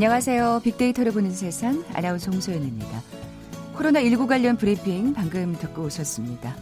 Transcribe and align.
안녕하세요. 0.00 0.60
빅데이터를 0.62 1.10
보는 1.10 1.30
세상 1.30 1.82
아나운서 1.94 2.30
홍소연입니다. 2.30 3.00
코로나19 3.78 4.26
관련 4.26 4.58
브리핑 4.58 5.14
방금 5.14 5.56
듣고 5.58 5.84
오셨습니다. 5.84 6.54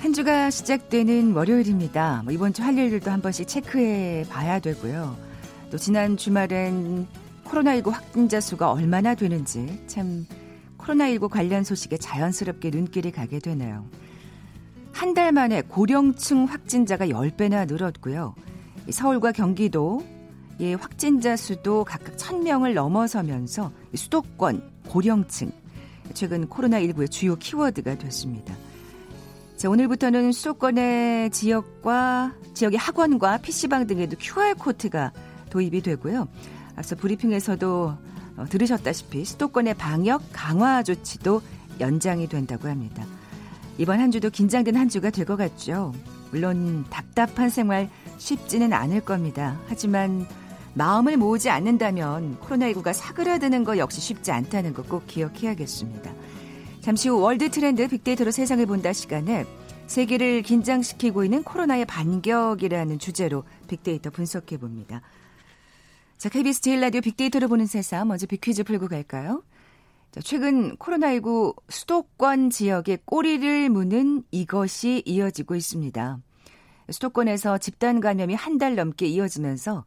한 0.00 0.12
주가 0.12 0.50
시작되는 0.50 1.30
월요일입니다. 1.32 2.22
뭐 2.24 2.32
이번 2.32 2.52
주 2.52 2.62
할 2.64 2.76
일들도 2.76 3.08
한 3.08 3.22
번씩 3.22 3.46
체크해 3.46 4.24
봐야 4.28 4.58
되고요. 4.58 5.16
또 5.70 5.78
지난 5.78 6.16
주말엔 6.16 7.06
코로나19 7.44 7.92
확진자 7.92 8.40
수가 8.40 8.72
얼마나 8.72 9.14
되는지 9.14 9.80
참 9.86 10.26
코로나19 10.78 11.28
관련 11.28 11.62
소식에 11.62 11.98
자연스럽게 11.98 12.70
눈길이 12.70 13.12
가게 13.12 13.38
되네요. 13.38 13.86
한 14.92 15.14
달 15.14 15.30
만에 15.30 15.62
고령층 15.62 16.46
확진자가 16.46 17.06
10배나 17.06 17.68
늘었고요. 17.68 18.34
서울과 18.90 19.30
경기도 19.30 20.02
예, 20.60 20.74
확진자 20.74 21.36
수도 21.36 21.84
각각 21.84 22.16
1000명을 22.16 22.74
넘어서면서 22.74 23.70
수도권, 23.94 24.62
고령층, 24.88 25.52
최근 26.14 26.48
코로나19의 26.48 27.10
주요 27.10 27.36
키워드가 27.36 27.96
됐습니다. 27.96 28.56
자, 29.56 29.68
오늘부터는 29.70 30.32
수도권의 30.32 31.30
지역과 31.30 32.34
지역의 32.54 32.78
학원과 32.78 33.38
PC방 33.38 33.86
등에도 33.86 34.16
QR코드가 34.18 35.12
도입이 35.50 35.82
되고요. 35.82 36.28
앞서 36.76 36.96
브리핑에서도 36.96 37.94
어, 38.36 38.44
들으셨다시피 38.48 39.24
수도권의 39.24 39.74
방역 39.74 40.22
강화 40.32 40.82
조치도 40.82 41.42
연장이 41.80 42.28
된다고 42.28 42.68
합니다. 42.68 43.04
이번 43.78 44.00
한 44.00 44.10
주도 44.10 44.28
긴장된 44.30 44.76
한 44.76 44.88
주가 44.88 45.10
될 45.10 45.24
것 45.24 45.36
같죠. 45.36 45.92
물론 46.30 46.84
답답한 46.90 47.48
생활 47.48 47.88
쉽지는 48.18 48.72
않을 48.72 49.00
겁니다. 49.00 49.58
하지만 49.68 50.26
마음을 50.78 51.16
모으지 51.16 51.50
않는다면 51.50 52.38
코로나19가 52.38 52.92
사그라드는 52.92 53.64
거 53.64 53.78
역시 53.78 54.00
쉽지 54.00 54.30
않다는 54.30 54.74
거 54.74 54.89
꼭 54.89 55.08
기억해야겠습니다. 55.08 56.12
잠시 56.80 57.08
후 57.08 57.20
월드 57.20 57.50
트렌드 57.50 57.88
빅데이터로 57.88 58.30
세상을 58.30 58.64
본다 58.66 58.92
시간에 58.92 59.44
세계를 59.88 60.42
긴장시키고 60.42 61.24
있는 61.24 61.42
코로나의 61.42 61.84
반격이라는 61.84 63.00
주제로 63.00 63.42
빅데이터 63.66 64.10
분석해 64.10 64.56
봅니다. 64.56 65.02
자, 66.16 66.28
KBS 66.28 66.60
제일 66.60 66.80
라디오 66.80 67.00
빅데이터로 67.00 67.48
보는 67.48 67.66
세상 67.66 68.06
먼저 68.06 68.26
빅퀴즈 68.26 68.62
풀고 68.62 68.86
갈까요? 68.86 69.42
자, 70.12 70.20
최근 70.20 70.76
코로나19 70.76 71.56
수도권 71.68 72.50
지역에 72.50 72.98
꼬리를 73.04 73.68
무는 73.68 74.22
이것이 74.30 75.02
이어지고 75.06 75.56
있습니다. 75.56 76.18
수도권에서 76.90 77.58
집단 77.58 77.98
감염이 77.98 78.34
한 78.34 78.58
달 78.58 78.76
넘게 78.76 79.06
이어지면서 79.06 79.84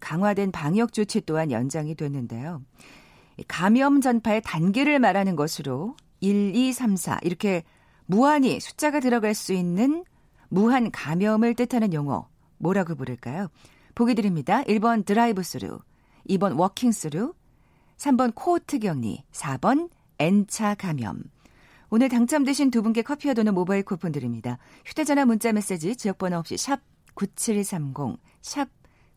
강화된 0.00 0.52
방역 0.52 0.92
조치 0.92 1.20
또한 1.20 1.50
연장이 1.50 1.94
됐는데요. 1.94 2.62
감염 3.46 4.00
전파의 4.00 4.42
단계를 4.42 4.98
말하는 4.98 5.36
것으로 5.36 5.96
1, 6.20 6.54
2, 6.54 6.72
3, 6.72 6.96
4 6.96 7.20
이렇게 7.22 7.62
무한히 8.06 8.58
숫자가 8.58 9.00
들어갈 9.00 9.34
수 9.34 9.52
있는 9.52 10.04
무한 10.48 10.90
감염을 10.90 11.54
뜻하는 11.54 11.92
용어 11.92 12.28
뭐라고 12.58 12.94
부를까요? 12.94 13.48
보기 13.94 14.14
드립니다. 14.14 14.62
1번 14.64 15.04
드라이브 15.04 15.42
스루, 15.42 15.80
2번 16.28 16.58
워킹 16.58 16.92
스루, 16.92 17.34
3번 17.96 18.34
코호트 18.34 18.78
격리, 18.78 19.24
4번 19.32 19.90
N차 20.18 20.74
감염. 20.74 21.22
오늘 21.90 22.08
당첨되신 22.08 22.70
두 22.70 22.82
분께 22.82 23.02
커피와 23.02 23.34
도는 23.34 23.54
모바일 23.54 23.82
쿠폰 23.82 24.12
드립니다. 24.12 24.58
휴대전화 24.84 25.24
문자 25.24 25.52
메시지 25.52 25.96
지역번호 25.96 26.38
없이 26.38 26.56
샵 26.56 26.80
9730, 27.14 28.18
샵 28.42 28.68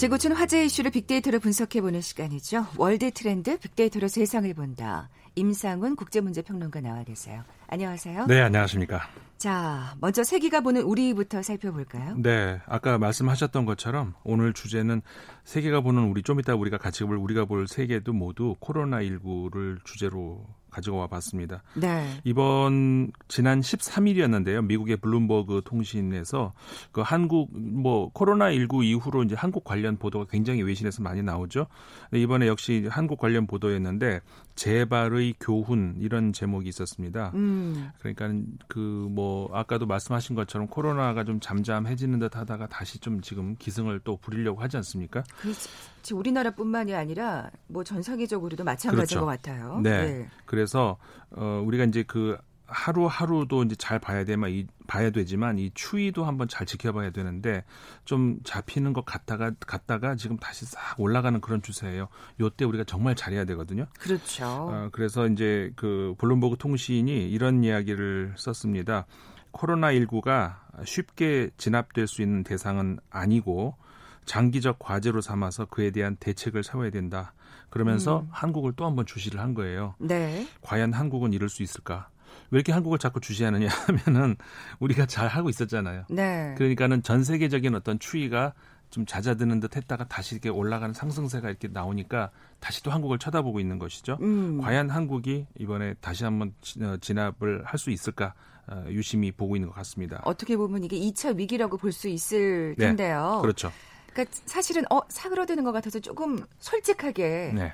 지구촌 0.00 0.32
화제 0.32 0.64
이슈를 0.64 0.90
빅데이터로 0.92 1.40
분석해보는 1.40 2.00
시간이죠. 2.00 2.68
월드 2.78 3.10
트렌드 3.10 3.58
빅데이터로 3.58 4.08
세상을 4.08 4.54
본다. 4.54 5.10
임상훈 5.34 5.94
국제문제평론가 5.94 6.80
나와 6.80 7.04
계세요. 7.04 7.44
안녕하세요. 7.68 8.24
네, 8.24 8.40
안녕하십니까. 8.40 9.02
자, 9.36 9.94
먼저 10.00 10.24
세계가 10.24 10.62
보는 10.62 10.80
우리부터 10.84 11.42
살펴볼까요? 11.42 12.14
네, 12.16 12.62
아까 12.64 12.96
말씀하셨던 12.96 13.66
것처럼 13.66 14.14
오늘 14.24 14.54
주제는 14.54 15.02
세계가 15.44 15.82
보는 15.82 16.04
우리 16.04 16.22
좀 16.22 16.40
이따 16.40 16.54
우리가 16.54 16.78
같이 16.78 17.04
볼 17.04 17.18
우리가 17.18 17.44
볼 17.44 17.68
세계도 17.68 18.14
모두 18.14 18.56
코로나 18.58 19.02
19를 19.02 19.84
주제로 19.84 20.46
가지고 20.70 20.98
와 20.98 21.06
봤습니다. 21.06 21.62
네. 21.74 22.06
이번 22.24 23.12
지난 23.28 23.60
13일이었는데요. 23.60 24.64
미국의 24.64 24.96
블룸버그 24.98 25.62
통신에서 25.64 26.52
그 26.92 27.00
한국 27.00 27.50
뭐 27.52 28.10
코로나 28.12 28.52
19 28.52 28.84
이후로 28.84 29.24
이제 29.24 29.34
한국 29.36 29.64
관련 29.64 29.96
보도가 29.96 30.26
굉장히 30.30 30.62
외신에서 30.62 31.02
많이 31.02 31.22
나오죠. 31.22 31.66
이번에 32.12 32.46
역시 32.46 32.86
한국 32.90 33.18
관련 33.18 33.46
보도였는데 33.46 34.20
재발의 34.54 35.34
교훈 35.40 35.96
이런 35.98 36.32
제목이 36.32 36.68
있었습니다. 36.68 37.32
음. 37.34 37.90
그러니까 37.98 38.28
그 38.68 38.80
뭐 39.10 39.50
아까도 39.52 39.86
말씀하신 39.86 40.36
것처럼 40.36 40.68
코로나가 40.68 41.24
좀 41.24 41.40
잠잠해지는 41.40 42.18
듯 42.18 42.36
하다가 42.36 42.68
다시 42.68 42.98
좀 42.98 43.20
지금 43.20 43.56
기승을 43.58 44.00
또 44.04 44.16
부리려고 44.16 44.60
하지 44.60 44.76
않습니까? 44.76 45.22
그렇지. 45.40 46.14
우리나라뿐만이 46.14 46.94
아니라 46.94 47.50
뭐 47.66 47.82
전 47.84 48.02
세계적으로도 48.02 48.62
마찬가지인 48.64 49.06
그렇죠. 49.06 49.20
것 49.20 49.26
같아요. 49.26 49.80
네. 49.82 50.06
네. 50.18 50.28
그래서 50.46 50.96
어 51.30 51.62
우리가 51.64 51.84
이제 51.84 52.02
그 52.02 52.36
하루하루도 52.70 53.64
이제 53.64 53.74
잘 53.76 53.98
봐야 53.98 54.24
되만 54.24 54.50
이 54.50 54.66
봐야 54.86 55.10
되지만 55.10 55.58
이 55.58 55.70
추위도 55.74 56.24
한번 56.24 56.48
잘 56.48 56.66
지켜봐야 56.66 57.10
되는데 57.10 57.64
좀 58.04 58.38
잡히는 58.44 58.92
것 58.92 59.04
같다가 59.04 59.52
갔다가 59.66 60.16
지금 60.16 60.36
다시 60.36 60.64
싹 60.64 60.98
올라가는 60.98 61.40
그런 61.40 61.62
추세예요. 61.62 62.08
요때 62.40 62.64
우리가 62.64 62.84
정말 62.84 63.14
잘해야 63.14 63.44
되거든요. 63.44 63.86
그렇죠. 63.98 64.44
어, 64.46 64.88
그래서 64.92 65.26
이제 65.26 65.72
그 65.76 66.14
블룸버그 66.18 66.56
통신이 66.58 67.28
이런 67.30 67.64
이야기를 67.64 68.34
썼습니다. 68.36 69.06
코로나 69.50 69.92
19가 69.92 70.56
쉽게 70.84 71.50
진압될 71.56 72.06
수 72.06 72.22
있는 72.22 72.44
대상은 72.44 72.98
아니고 73.10 73.76
장기적 74.24 74.78
과제로 74.78 75.20
삼아서 75.20 75.66
그에 75.66 75.90
대한 75.90 76.16
대책을 76.16 76.62
세워야 76.62 76.90
된다. 76.90 77.32
그러면서 77.68 78.20
음. 78.20 78.28
한국을 78.30 78.72
또 78.76 78.84
한번 78.84 79.06
주시를 79.06 79.40
한 79.40 79.54
거예요. 79.54 79.94
네. 79.98 80.46
과연 80.60 80.92
한국은 80.92 81.32
이럴 81.32 81.48
수 81.48 81.62
있을까? 81.62 82.08
왜 82.50 82.58
이렇게 82.58 82.72
한국을 82.72 82.98
자꾸 82.98 83.20
주시하느냐 83.20 83.68
하면은 84.06 84.36
우리가 84.78 85.06
잘 85.06 85.28
하고 85.28 85.48
있었잖아요. 85.48 86.04
네. 86.10 86.54
그러니까는 86.58 87.02
전 87.02 87.24
세계적인 87.24 87.74
어떤 87.74 87.98
추위가 87.98 88.52
좀 88.90 89.06
잦아드는 89.06 89.60
듯 89.60 89.76
했다가 89.76 90.08
다시 90.08 90.34
이렇게 90.34 90.48
올라가는 90.48 90.92
상승세가 90.92 91.48
이렇게 91.48 91.68
나오니까 91.68 92.30
다시 92.58 92.82
또 92.82 92.90
한국을 92.90 93.18
쳐다보고 93.18 93.60
있는 93.60 93.78
것이죠. 93.78 94.18
음. 94.20 94.60
과연 94.60 94.90
한국이 94.90 95.46
이번에 95.58 95.94
다시 96.00 96.24
한번 96.24 96.52
어, 96.82 96.96
진압을 97.00 97.62
할 97.64 97.78
수 97.78 97.90
있을까 97.90 98.34
어, 98.66 98.84
유심히 98.88 99.30
보고 99.32 99.54
있는 99.56 99.68
것 99.68 99.74
같습니다. 99.76 100.20
어떻게 100.24 100.56
보면 100.56 100.82
이게 100.84 100.98
2차 100.98 101.36
위기라고 101.36 101.76
볼 101.76 101.92
수 101.92 102.08
있을 102.08 102.74
네. 102.78 102.86
텐데요. 102.88 103.34
네, 103.36 103.42
그렇죠. 103.42 103.72
그러니까 104.12 104.36
사실은 104.44 104.82
어 104.90 105.00
사그러드는 105.08 105.62
것 105.62 105.70
같아서 105.70 106.00
조금 106.00 106.44
솔직하게 106.58 107.52
네. 107.54 107.72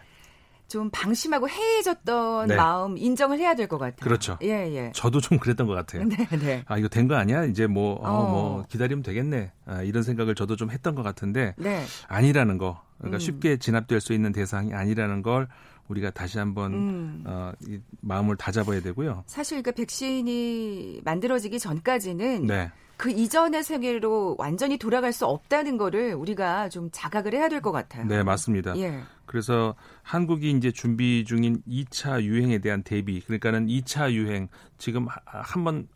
좀 0.68 0.90
방심하고 0.90 1.48
해해졌던 1.48 2.48
네. 2.48 2.56
마음 2.56 2.98
인정을 2.98 3.38
해야 3.38 3.54
될 3.54 3.66
것 3.68 3.78
같아요. 3.78 3.96
그렇죠. 4.00 4.38
예, 4.42 4.48
예. 4.48 4.92
저도 4.94 5.20
좀 5.20 5.38
그랬던 5.38 5.66
것 5.66 5.74
같아요. 5.74 6.04
네, 6.04 6.16
네. 6.38 6.64
아, 6.66 6.76
이거 6.78 6.88
된 6.88 7.06
거 7.08 7.14
아니야? 7.14 7.44
이제 7.44 7.66
뭐, 7.66 7.94
어, 7.94 8.08
어. 8.08 8.30
뭐, 8.30 8.64
기다리면 8.68 9.02
되겠네. 9.04 9.52
아, 9.66 9.82
이런 9.82 10.02
생각을 10.02 10.34
저도 10.34 10.56
좀 10.56 10.70
했던 10.70 10.94
것 10.94 11.02
같은데, 11.02 11.54
네. 11.56 11.84
아니라는 12.08 12.58
거. 12.58 12.82
그러니까 12.98 13.18
음. 13.18 13.20
쉽게 13.20 13.58
진압될 13.58 14.00
수 14.00 14.12
있는 14.12 14.32
대상이 14.32 14.72
아니라는 14.74 15.22
걸 15.22 15.48
우리가 15.88 16.10
다시 16.10 16.38
한번 16.38 16.72
음. 16.74 17.24
어, 17.26 17.52
이 17.66 17.78
마음을 18.00 18.36
다잡아야 18.36 18.80
되고요. 18.80 19.24
사실 19.26 19.62
그 19.62 19.72
백신이 19.72 21.00
만들어지기 21.04 21.58
전까지는 21.58 22.46
네. 22.46 22.70
그 22.96 23.10
이전의 23.10 23.62
세계로 23.62 24.36
완전히 24.38 24.78
돌아갈 24.78 25.12
수 25.12 25.26
없다는 25.26 25.76
거를 25.76 26.14
우리가 26.14 26.68
좀 26.70 26.88
자각을 26.92 27.34
해야 27.34 27.48
될 27.48 27.60
것 27.60 27.70
같아요. 27.72 28.06
네, 28.06 28.22
맞습니다. 28.22 28.76
예. 28.78 29.02
그래서 29.26 29.74
한국이 30.02 30.50
이제 30.52 30.70
준비 30.72 31.24
중인 31.24 31.62
2차 31.68 32.22
유행에 32.22 32.58
대한 32.58 32.82
대비, 32.82 33.20
그러니까는 33.20 33.66
2차 33.66 34.12
유행 34.12 34.48
지금 34.78 35.06
한 35.26 35.64
번 35.64 35.88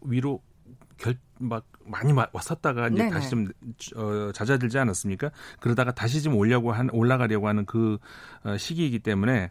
위로 0.00 0.42
결, 0.98 1.16
막 1.38 1.64
많이 1.86 2.12
왔었다가 2.12 2.88
이제 2.88 2.98
네네. 2.98 3.10
다시 3.10 3.30
좀 3.30 3.48
어, 3.96 4.30
잦아들지 4.32 4.78
않았습니까? 4.78 5.30
그러다가 5.60 5.92
다시 5.92 6.22
좀 6.22 6.34
올려고 6.36 6.72
한 6.72 6.88
올라가려고 6.92 7.48
하는 7.48 7.64
그 7.64 7.98
어, 8.44 8.56
시기이기 8.56 9.00
때문에 9.00 9.50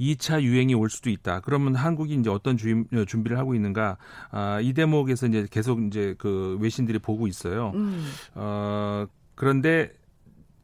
2차 0.00 0.42
유행이 0.42 0.74
올 0.74 0.90
수도 0.90 1.10
있다. 1.10 1.40
그러면 1.40 1.74
한국이 1.74 2.14
이제 2.14 2.30
어떤 2.30 2.56
주, 2.56 2.84
어, 2.92 3.04
준비를 3.04 3.38
하고 3.38 3.54
있는가? 3.54 3.96
아, 4.30 4.60
이 4.60 4.72
대목에서 4.72 5.26
이제 5.26 5.46
계속 5.50 5.82
이제 5.86 6.14
그 6.18 6.58
외신들이 6.60 6.98
보고 6.98 7.26
있어요. 7.26 7.72
음. 7.74 8.06
어, 8.34 9.06
그런데 9.34 9.92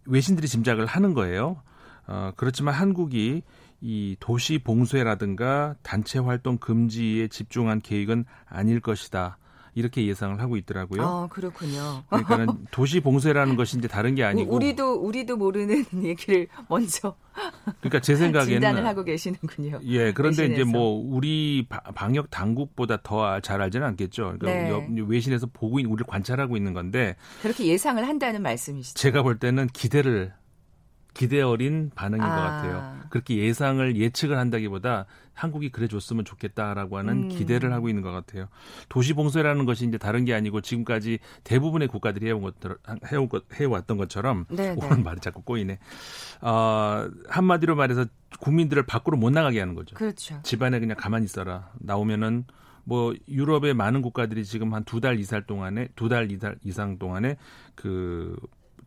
외신들이 0.06 0.48
짐작을 0.48 0.86
하는 0.86 1.14
거예요. 1.14 1.62
어, 2.06 2.32
그렇지만 2.36 2.74
한국이 2.74 3.42
이 3.80 4.16
도시 4.20 4.58
봉쇄라든가 4.58 5.74
단체 5.82 6.18
활동 6.18 6.58
금지에 6.58 7.28
집중한 7.28 7.80
계획은 7.80 8.24
아닐 8.46 8.80
것이다. 8.80 9.38
이렇게 9.74 10.06
예상을 10.06 10.38
하고 10.40 10.56
있더라고요. 10.56 11.02
아, 11.02 11.28
그렇군요. 11.30 12.02
그러니까는 12.08 12.46
도시 12.70 13.00
봉쇄라는 13.00 13.56
것이 13.56 13.78
이제 13.78 13.88
다른 13.88 14.14
게 14.14 14.24
아니고 14.24 14.54
우리도 14.54 14.94
우리도 14.94 15.36
모르는 15.36 15.84
얘기를 16.04 16.46
먼저 16.68 17.14
그러니까 17.80 18.00
제 18.00 18.14
생각에는 18.16 18.52
진단을 18.60 18.84
하고 18.86 19.04
계시는군요. 19.04 19.80
예, 19.84 20.12
그런데 20.12 20.42
외신에서. 20.42 20.52
이제 20.62 20.64
뭐 20.70 20.90
우리 21.02 21.66
방역 21.94 22.30
당국보다 22.30 22.98
더 23.02 23.40
잘 23.40 23.62
알지는 23.62 23.86
않겠죠. 23.86 24.36
그러니까 24.38 24.86
네. 24.88 25.02
외신에서 25.06 25.46
보고 25.52 25.78
있는 25.78 25.90
우리를 25.92 26.06
관찰하고 26.06 26.56
있는 26.56 26.74
건데 26.74 27.16
그렇게 27.40 27.66
예상을 27.66 28.06
한다는 28.06 28.42
말씀이시죠. 28.42 28.98
제가 28.98 29.22
볼 29.22 29.38
때는 29.38 29.68
기대를 29.68 30.32
기대 31.14 31.42
어린 31.42 31.90
반응인 31.94 32.22
아. 32.22 32.28
것 32.28 32.40
같아요. 32.42 33.02
그렇게 33.10 33.36
예상을 33.36 33.96
예측을 33.96 34.38
한다기보다 34.38 35.04
한국이 35.34 35.70
그래 35.70 35.86
줬으면 35.88 36.24
좋겠다라고 36.24 36.98
하는 36.98 37.24
음. 37.24 37.28
기대를 37.28 37.72
하고 37.72 37.88
있는 37.88 38.02
것 38.02 38.10
같아요. 38.10 38.48
도시 38.88 39.12
봉쇄라는 39.12 39.64
것이 39.66 39.86
이제 39.86 39.98
다른 39.98 40.24
게 40.24 40.34
아니고 40.34 40.60
지금까지 40.60 41.18
대부분의 41.44 41.88
국가들이 41.88 42.26
해온 42.26 42.42
것들 42.42 42.76
해온 43.10 43.28
것 43.28 43.44
해왔던 43.52 43.96
것처럼 43.98 44.46
네네. 44.48 44.76
오늘 44.82 44.96
네. 44.96 45.02
말이 45.02 45.20
자꾸 45.20 45.42
꼬이네. 45.42 45.78
어, 46.40 47.08
한마디로 47.28 47.76
말해서 47.76 48.06
국민들을 48.40 48.84
밖으로 48.86 49.16
못 49.16 49.30
나가게 49.30 49.60
하는 49.60 49.74
거죠. 49.74 49.94
그렇죠. 49.96 50.40
집안에 50.42 50.80
그냥 50.80 50.96
가만히 50.98 51.24
있어라. 51.24 51.70
나오면은 51.80 52.44
뭐 52.84 53.14
유럽의 53.28 53.74
많은 53.74 54.02
국가들이 54.02 54.44
지금 54.44 54.74
한 54.74 54.84
두 54.84 55.00
달 55.00 55.18
이상 55.20 55.44
동안에 55.46 55.88
두 55.94 56.08
달 56.08 56.28
이상 56.64 56.98
동안에 56.98 57.36
그 57.74 58.36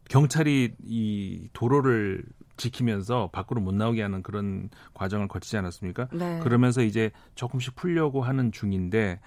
경찰이 0.09 0.75
이 0.83 1.49
도로를 1.53 2.23
지키면서 2.57 3.29
밖으로 3.33 3.61
못 3.61 3.73
나오게 3.73 4.01
하는 4.01 4.23
그런 4.23 4.69
과정을 4.93 5.27
거치지 5.27 5.57
않았습니까? 5.57 6.07
네. 6.13 6.39
그러면서 6.39 6.81
이제 6.81 7.11
조금씩 7.35 7.75
풀려고 7.75 8.21
하는 8.21 8.51
중인데 8.51 9.19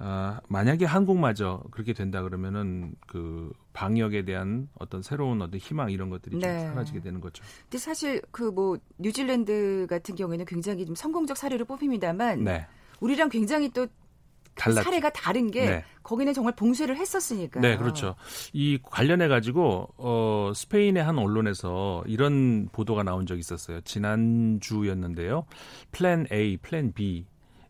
어, 0.00 0.36
만약에 0.48 0.84
한국마저 0.84 1.64
그렇게 1.72 1.92
된다 1.92 2.22
그러면은 2.22 2.94
그 3.08 3.52
방역에 3.72 4.24
대한 4.24 4.68
어떤 4.78 5.02
새로운 5.02 5.42
어떤 5.42 5.58
희망 5.58 5.90
이런 5.90 6.08
것들이 6.08 6.36
네. 6.38 6.60
좀 6.60 6.68
사라지게 6.68 7.00
되는 7.00 7.20
거죠. 7.20 7.42
근데 7.64 7.78
사실 7.78 8.22
그 8.30 8.52
뭐 8.52 8.78
뉴질랜드 8.98 9.86
같은 9.90 10.14
경우에는 10.14 10.44
굉장히 10.44 10.86
좀 10.86 10.94
성공적 10.94 11.36
사례로 11.36 11.64
뽑힙니다만 11.64 12.44
네. 12.44 12.66
우리랑 13.00 13.28
굉장히 13.28 13.70
또 13.70 13.88
달랐죠. 14.58 14.82
사례가 14.82 15.10
다른 15.10 15.50
게 15.50 15.64
네. 15.66 15.84
거기는 16.02 16.32
정말 16.34 16.54
봉쇄를 16.54 16.96
했었으니까. 16.96 17.60
네, 17.60 17.76
그렇죠. 17.76 18.14
이 18.52 18.78
관련해 18.82 19.28
가지고 19.28 19.88
어 19.96 20.52
스페인의 20.54 21.02
한 21.02 21.18
언론에서 21.18 22.02
이런 22.06 22.68
보도가 22.72 23.02
나온 23.02 23.26
적이 23.26 23.40
있었어요. 23.40 23.80
지난주였는데요. 23.82 25.44
플랜 25.92 26.26
A, 26.32 26.56
플랜 26.58 26.92
B 26.92 27.24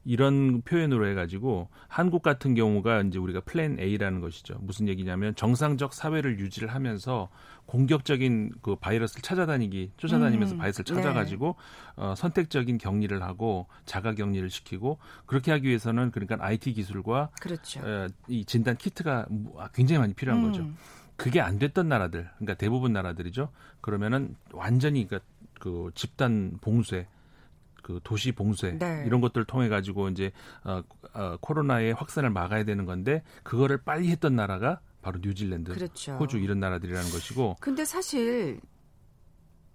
이런 0.08 0.62
표현으로 0.62 1.06
해가지고 1.06 1.68
한국 1.86 2.22
같은 2.22 2.54
경우가 2.54 3.02
이제 3.02 3.18
우리가 3.18 3.40
플랜 3.40 3.78
A라는 3.78 4.22
것이죠. 4.22 4.56
무슨 4.62 4.88
얘기냐면 4.88 5.34
정상적 5.34 5.92
사회를 5.92 6.40
유지를 6.40 6.72
하면서 6.72 7.28
공격적인 7.66 8.52
그 8.62 8.74
바이러스를 8.76 9.20
찾아다니기 9.20 9.92
쫓아다니면서 9.98 10.54
음, 10.54 10.58
바이러스를 10.60 10.86
네. 10.86 11.02
찾아가지고 11.02 11.56
네. 11.98 12.02
어, 12.02 12.14
선택적인 12.16 12.78
격리를 12.78 13.22
하고 13.22 13.66
자가 13.84 14.14
격리를 14.14 14.48
시키고 14.48 14.98
그렇게 15.26 15.50
하기 15.52 15.68
위해서는 15.68 16.10
그러니까 16.10 16.38
IT 16.40 16.72
기술과 16.72 17.28
그렇죠. 17.38 17.80
어, 17.84 18.06
이 18.28 18.46
진단 18.46 18.78
키트가 18.78 19.26
아, 19.58 19.68
굉장히 19.74 19.98
많이 19.98 20.14
필요한 20.14 20.42
음. 20.42 20.50
거죠. 20.50 20.66
그게 21.16 21.42
안 21.42 21.58
됐던 21.58 21.86
나라들, 21.86 22.30
그러니까 22.38 22.54
대부분 22.54 22.94
나라들이죠. 22.94 23.50
그러면은 23.82 24.36
완전히 24.52 25.06
그러니까 25.06 25.28
그 25.60 25.90
집단 25.94 26.56
봉쇄 26.62 27.06
그 27.82 28.00
도시 28.04 28.32
봉쇄 28.32 28.76
네. 28.78 29.04
이런 29.06 29.20
것들을 29.20 29.44
통해 29.46 29.68
가지고 29.68 30.08
이제 30.08 30.32
어, 30.64 30.82
어, 31.14 31.36
코로나의 31.40 31.94
확산을 31.94 32.30
막아야 32.30 32.64
되는 32.64 32.84
건데 32.84 33.22
그거를 33.42 33.78
빨리 33.78 34.08
했던 34.08 34.36
나라가 34.36 34.80
바로 35.02 35.20
뉴질랜드, 35.22 35.72
그렇죠. 35.72 36.12
호주 36.16 36.38
이런 36.38 36.60
나라들이라는 36.60 37.10
것이고. 37.10 37.56
근데 37.60 37.84
사실 37.84 38.60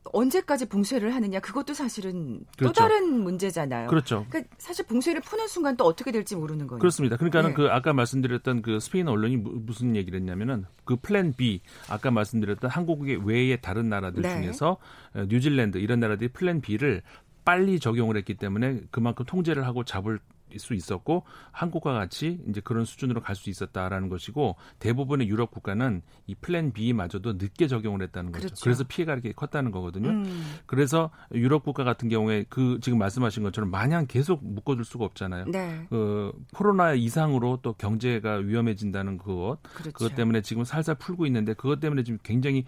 언제까지 0.06 0.68
봉쇄를 0.68 1.16
하느냐 1.16 1.40
그것도 1.40 1.74
사실은 1.74 2.44
그렇죠. 2.58 2.74
또 2.74 2.74
다른 2.74 3.24
문제잖아요. 3.24 3.88
그렇죠. 3.88 4.26
그러니까 4.30 4.54
사실 4.58 4.86
봉쇄를 4.86 5.22
푸는 5.22 5.48
순간 5.48 5.78
또 5.78 5.86
어떻게 5.86 6.12
될지 6.12 6.36
모르는 6.36 6.68
거예요. 6.68 6.80
그렇습니다. 6.80 7.16
그러니까는 7.16 7.52
네. 7.52 7.56
그 7.56 7.70
아까 7.70 7.94
말씀드렸던 7.94 8.62
그 8.62 8.80
스페인 8.80 9.08
언론이 9.08 9.38
무슨 9.38 9.96
얘기를 9.96 10.20
했냐면은 10.20 10.66
그 10.84 10.98
플랜 10.98 11.34
B 11.34 11.62
아까 11.90 12.12
말씀드렸던 12.12 12.70
한국의 12.70 13.26
외의 13.26 13.62
다른 13.62 13.90
나라들 13.90 14.24
네. 14.24 14.42
중에서 14.42 14.78
어, 15.16 15.26
뉴질랜드 15.28 15.78
이런 15.78 16.00
나라들이 16.00 16.30
플랜 16.30 16.62
B를 16.62 17.02
빨리 17.46 17.80
적용을 17.80 18.18
했기 18.18 18.36
때문에 18.36 18.82
그만큼 18.92 19.26
통제를 19.26 19.66
하고 19.66 19.84
잡을 19.84 20.20
수 20.58 20.76
있었고 20.76 21.24
한국과 21.52 21.94
같이 21.94 22.40
이제 22.48 22.62
그런 22.62 22.86
수준으로 22.86 23.22
갈 23.22 23.36
수 23.36 23.50
있었다라는 23.50 24.10
것이고 24.10 24.56
대부분의 24.78 25.28
유럽 25.28 25.50
국가는 25.50 26.04
이 26.28 26.36
플랜 26.36 26.72
B마저도 26.72 27.34
늦게 27.34 27.68
적용을 27.68 28.04
했다는 28.04 28.32
거죠. 28.32 28.46
그렇죠. 28.46 28.64
그래서 28.64 28.84
피해가 28.88 29.14
이렇게 29.14 29.32
컸다는 29.32 29.72
거거든요. 29.72 30.10
음. 30.10 30.44
그래서 30.68 31.10
유럽 31.34 31.64
국가 31.64 31.84
같은 31.84 32.10
경우에 32.10 32.46
그 32.50 32.78
지금 32.82 33.00
말씀하신 33.00 33.42
것처럼 33.42 33.72
마냥 33.72 34.06
계속 34.08 34.46
묶어둘 34.46 34.86
수가 34.86 35.06
없잖아요. 35.06 35.46
네. 35.48 35.88
그 35.90 36.32
코로나 36.54 36.94
이상으로 36.94 37.60
또 37.64 37.74
경제가 37.74 38.36
위험해진다는 38.36 39.18
그것 39.18 39.58
그렇죠. 39.74 39.92
그것 39.94 40.16
때문에 40.16 40.42
지금 40.42 40.64
살살 40.64 40.96
풀고 40.96 41.26
있는데 41.26 41.56
그것 41.56 41.80
때문에 41.80 42.04
지금 42.04 42.20
굉장히 42.22 42.66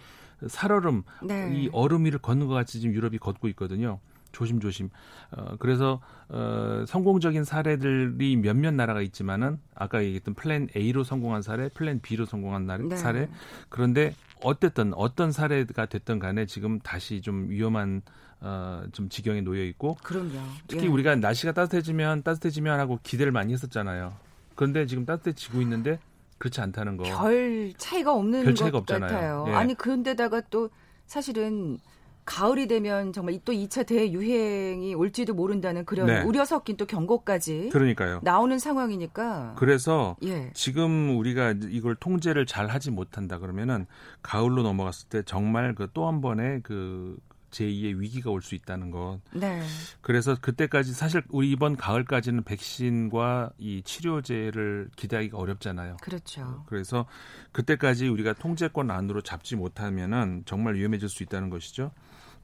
살얼음 0.48 1.04
네. 1.24 1.52
이 1.54 1.70
얼음 1.72 2.06
위를 2.06 2.18
걷는 2.18 2.48
것 2.48 2.56
같이 2.56 2.80
지금 2.80 2.96
유럽이 2.96 3.20
걷고 3.20 3.48
있거든요. 3.50 4.00
조심조심. 4.36 4.90
어, 5.32 5.56
그래서 5.60 6.02
어, 6.28 6.84
성공적인 6.88 7.46
사례들이 7.46 8.36
몇몇 8.36 8.74
나라가 8.74 9.02
있지만은 9.02 9.60
아까 9.74 10.04
얘기했던 10.04 10.34
플랜 10.34 10.68
A로 10.76 11.04
성공한 11.06 11.42
사례, 11.42 11.70
플랜 11.70 12.02
B로 12.02 12.26
성공한 12.26 12.66
나, 12.66 12.78
네. 12.78 12.96
사례. 12.98 13.30
그런데 13.70 14.14
어쨌든 14.44 14.94
어떤 14.94 15.32
사례가 15.32 15.86
됐든 15.86 16.20
간에 16.20 16.46
지금 16.46 16.80
다시 16.80 17.22
좀 17.22 17.50
위험한 17.50 18.02
어, 18.42 18.84
좀 18.92 19.08
지경에 19.08 19.42
놓여 19.42 19.64
있고. 19.64 19.96
그럼요. 20.04 20.38
특히 20.68 20.84
예. 20.86 20.88
우리가 20.90 21.16
날씨가 21.16 21.54
따뜻해지면 21.54 22.24
따뜻해지면 22.24 22.78
하고 22.80 23.00
기대를 23.02 23.32
많이 23.32 23.54
했었잖아요. 23.54 24.14
그런데 24.56 24.86
지금 24.86 25.06
따뜻해지고 25.06 25.62
있는데 25.62 26.00
그렇지 26.38 26.60
않다는 26.60 26.98
거. 26.98 27.04
별 27.04 27.74
차이가 27.78 28.14
없는 28.14 28.44
별 28.44 28.54
차이가 28.54 28.72
것 28.74 28.78
없잖아요. 28.80 29.10
같아요. 29.10 29.46
예. 29.48 29.54
아니 29.54 29.74
그런데다가 29.74 30.42
또 30.50 30.70
사실은 31.08 31.80
가을이 32.26 32.68
되면 32.68 33.14
정말 33.14 33.40
또 33.46 33.54
2차 33.54 33.86
대유행이 33.86 34.96
올지도 34.96 35.34
모른다는 35.36 35.86
그런 35.86 36.08
네. 36.08 36.22
우려 36.24 36.44
섞인 36.44 36.76
또 36.78 36.86
경고까지 36.86 37.70
그러니까요. 37.72 38.20
나오는 38.24 38.58
상황이니까 38.58 39.54
그래서 39.58 40.16
예. 40.24 40.52
지금 40.54 41.18
우리가 41.18 41.54
이걸 41.70 41.96
통제를 41.96 42.46
잘 42.46 42.68
하지 42.68 42.90
못한다 42.92 43.38
그러면은 43.40 43.86
가을로 44.24 44.64
넘어갔을 44.64 45.08
때 45.10 45.24
정말 45.24 45.74
그 45.76 45.88
또 45.94 46.08
한 46.08 46.20
번의 46.22 46.62
그 46.64 47.16
제2의 47.52 48.00
위기가 48.00 48.32
올 48.32 48.42
수 48.42 48.54
있다는 48.54 48.92
것. 48.92 49.20
네. 49.32 49.62
그래서 50.02 50.36
그때까지 50.42 50.94
사실 50.94 51.22
우리 51.30 51.50
이번 51.52 51.78
가을까지는 51.78 52.44
백신과 52.44 53.52
이 53.58 53.82
치료제를 53.86 54.90
기대하기가 54.98 55.38
어렵잖아요. 55.38 55.96
그렇죠. 56.02 56.64
그래서 56.68 57.06
그때까지 57.54 58.10
우리가 58.10 58.34
통제권 58.34 58.92
안으로 58.92 59.22
잡지 59.22 59.56
못하면은 59.56 60.44
정말 60.46 60.76
위험해질 60.76 61.08
수 61.08 61.24
있다는 61.24 61.50
것이죠. 61.50 61.92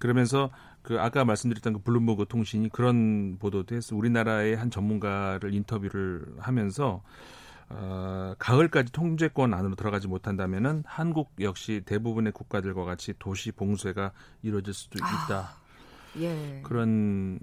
그러면서 0.02 0.50
그 0.82 1.00
아까 1.00 1.24
말씀드렸던 1.24 1.74
그 1.74 1.80
블룸버그 1.84 2.26
통신이 2.28 2.70
그런 2.70 3.38
보도도 3.38 3.76
했어. 3.76 3.96
우리나라의 3.96 4.58
한 4.58 4.72
전문가를 4.72 5.54
인터뷰를 5.54 6.26
하면서 6.40 7.04
어, 7.70 8.34
가을까지 8.40 8.92
통제권 8.92 9.54
안으로 9.54 9.76
들어가지 9.76 10.08
못한다면은 10.08 10.84
한국 10.88 11.32
역시 11.40 11.84
대부분의 11.86 12.34
국가들과 12.34 12.84
같이 12.84 13.14
도시 13.20 13.52
봉쇄가 13.52 14.12
이루어질 14.42 14.74
수도 14.74 14.98
아. 15.04 15.08
있다. 15.08 15.40
아. 15.40 15.58
예. 16.20 16.62
그런 16.64 17.40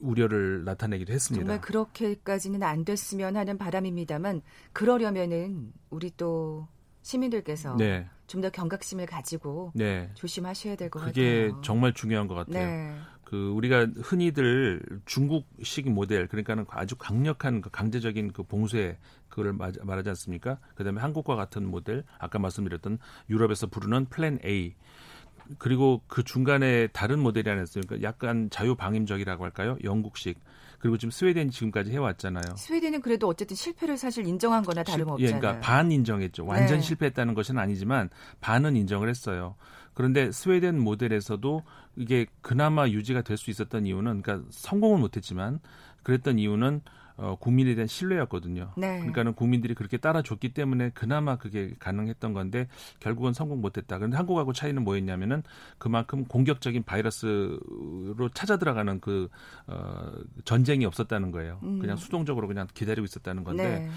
우려를 0.00 0.64
나타내기도 0.64 1.12
했습니다. 1.12 1.44
정말 1.44 1.60
그렇게까지는 1.60 2.62
안 2.62 2.84
됐으면 2.84 3.36
하는 3.36 3.58
바람입니다만 3.58 4.40
그러려면은 4.72 5.72
우리 5.90 6.12
또 6.16 6.68
시민들께서 7.02 7.76
네. 7.76 8.08
좀 8.26 8.40
더 8.40 8.50
경각심을 8.50 9.06
가지고 9.06 9.72
네. 9.74 10.10
조심하셔야 10.14 10.76
될 10.76 10.90
것 10.90 11.00
같아요. 11.00 11.12
그게 11.12 11.52
정말 11.62 11.92
중요한 11.94 12.26
것 12.26 12.34
같아요. 12.34 12.66
네. 12.66 12.96
그 13.24 13.50
우리가 13.50 13.88
흔히들 14.02 14.80
중국식 15.04 15.90
모델 15.90 16.28
그러니까는 16.28 16.64
아주 16.68 16.94
강력한 16.96 17.60
그 17.60 17.70
강제적인 17.70 18.32
그 18.32 18.44
봉쇄 18.44 18.98
그걸 19.28 19.52
말하지 19.52 20.08
않습니까? 20.10 20.58
그다음에 20.76 21.00
한국과 21.00 21.34
같은 21.34 21.66
모델 21.68 22.04
아까 22.18 22.38
말씀드렸던 22.38 22.98
유럽에서 23.30 23.66
부르는 23.66 24.06
플랜 24.06 24.38
A 24.44 24.74
그리고 25.58 26.02
그 26.06 26.22
중간에 26.24 26.88
다른 26.88 27.18
모델이 27.20 27.48
하나 27.48 27.62
있어요. 27.62 27.82
그러니까 27.86 28.06
약간 28.08 28.48
자유방임적이라고 28.50 29.44
할까요? 29.44 29.76
영국식. 29.82 30.38
그리고 30.78 30.96
지금 30.98 31.10
스웨덴이 31.10 31.50
지금까지 31.50 31.90
해왔잖아요. 31.92 32.56
스웨덴은 32.56 33.00
그래도 33.00 33.28
어쨌든 33.28 33.56
실패를 33.56 33.96
사실 33.96 34.26
인정한 34.26 34.62
거나 34.62 34.82
다름없잖아요. 34.82 35.34
예, 35.36 35.38
그러니까 35.38 35.60
반 35.60 35.90
인정했죠. 35.90 36.44
완전 36.44 36.78
네. 36.78 36.82
실패했다는 36.82 37.34
것은 37.34 37.58
아니지만 37.58 38.10
반은 38.40 38.76
인정을 38.76 39.08
했어요. 39.08 39.56
그런데 39.94 40.30
스웨덴 40.30 40.78
모델에서도 40.78 41.62
이게 41.96 42.26
그나마 42.42 42.88
유지가 42.88 43.22
될 43.22 43.36
수 43.38 43.50
있었던 43.50 43.86
이유는 43.86 44.22
그러니까 44.22 44.46
성공을 44.50 44.98
못했지만 44.98 45.60
그랬던 46.02 46.38
이유는 46.38 46.82
어, 47.16 47.36
국민에 47.36 47.74
대한 47.74 47.86
신뢰였거든요. 47.86 48.72
네. 48.76 48.98
그러니까는 48.98 49.34
국민들이 49.34 49.74
그렇게 49.74 49.96
따라줬기 49.96 50.52
때문에 50.52 50.90
그나마 50.90 51.36
그게 51.36 51.74
가능했던 51.78 52.34
건데 52.34 52.68
결국은 53.00 53.32
성공 53.32 53.60
못했다. 53.60 53.96
그런데 53.96 54.16
한국하고 54.16 54.52
차이는 54.52 54.84
뭐였냐면은 54.84 55.42
그만큼 55.78 56.24
공격적인 56.24 56.82
바이러스로 56.82 58.28
찾아 58.34 58.58
들어가는 58.58 59.00
그 59.00 59.28
어, 59.66 60.12
전쟁이 60.44 60.84
없었다는 60.84 61.30
거예요. 61.30 61.60
음. 61.62 61.78
그냥 61.78 61.96
수동적으로 61.96 62.48
그냥 62.48 62.66
기다리고 62.74 63.04
있었다는 63.04 63.44
건데 63.44 63.80
네. 63.80 63.90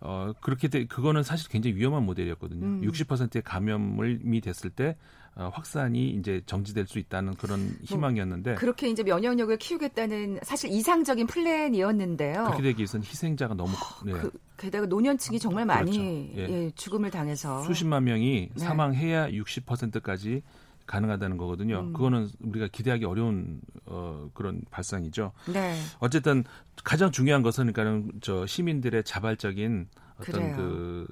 어, 0.00 0.32
그렇게 0.40 0.68
돼, 0.68 0.86
그거는 0.86 1.22
사실 1.22 1.48
굉장히 1.50 1.76
위험한 1.76 2.04
모델이었거든요. 2.04 2.64
음. 2.64 2.80
60%의 2.82 3.42
감염이 3.42 4.40
됐을 4.40 4.70
때 4.70 4.96
어, 5.23 5.23
확산이 5.36 6.10
이제 6.10 6.42
정지될 6.46 6.86
수 6.86 6.98
있다는 6.98 7.34
그런 7.34 7.66
뭐 7.66 7.76
희망이었는데 7.82 8.50
뭐 8.50 8.58
그렇게 8.58 8.88
이제 8.88 9.02
면역력을 9.02 9.56
키우겠다는 9.58 10.40
사실 10.42 10.70
이상적인 10.70 11.26
플랜이었는데요. 11.26 12.44
그렇게 12.44 12.62
되기 12.62 12.78
위해서는 12.80 13.04
희생자가 13.04 13.54
너무 13.54 13.72
네. 14.04 14.12
그, 14.12 14.30
게다가 14.56 14.86
노년층이 14.86 15.38
정말 15.40 15.66
많이 15.66 15.90
그렇죠. 15.90 16.40
예. 16.40 16.48
예, 16.48 16.70
죽음을 16.74 17.10
당해서 17.10 17.62
수십만 17.64 18.04
명이 18.04 18.50
네. 18.54 18.64
사망해야 18.64 19.28
60%까지 19.30 20.42
가능하다는 20.86 21.36
거거든요. 21.36 21.80
음. 21.80 21.92
그거는 21.92 22.28
우리가 22.40 22.68
기대하기 22.68 23.04
어려운 23.04 23.60
어, 23.86 24.28
그런 24.34 24.62
발상이죠. 24.70 25.32
네. 25.52 25.76
어쨌든 25.98 26.44
가장 26.84 27.10
중요한 27.10 27.42
것은 27.42 27.72
그러니까는 27.72 28.12
저 28.20 28.46
시민들의 28.46 29.02
자발적인 29.04 29.88
어떤 30.20 30.32
그래요. 30.32 30.56
그 30.56 31.06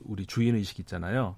우리 0.00 0.24
주인 0.24 0.54
의식 0.54 0.78
있잖아요. 0.80 1.36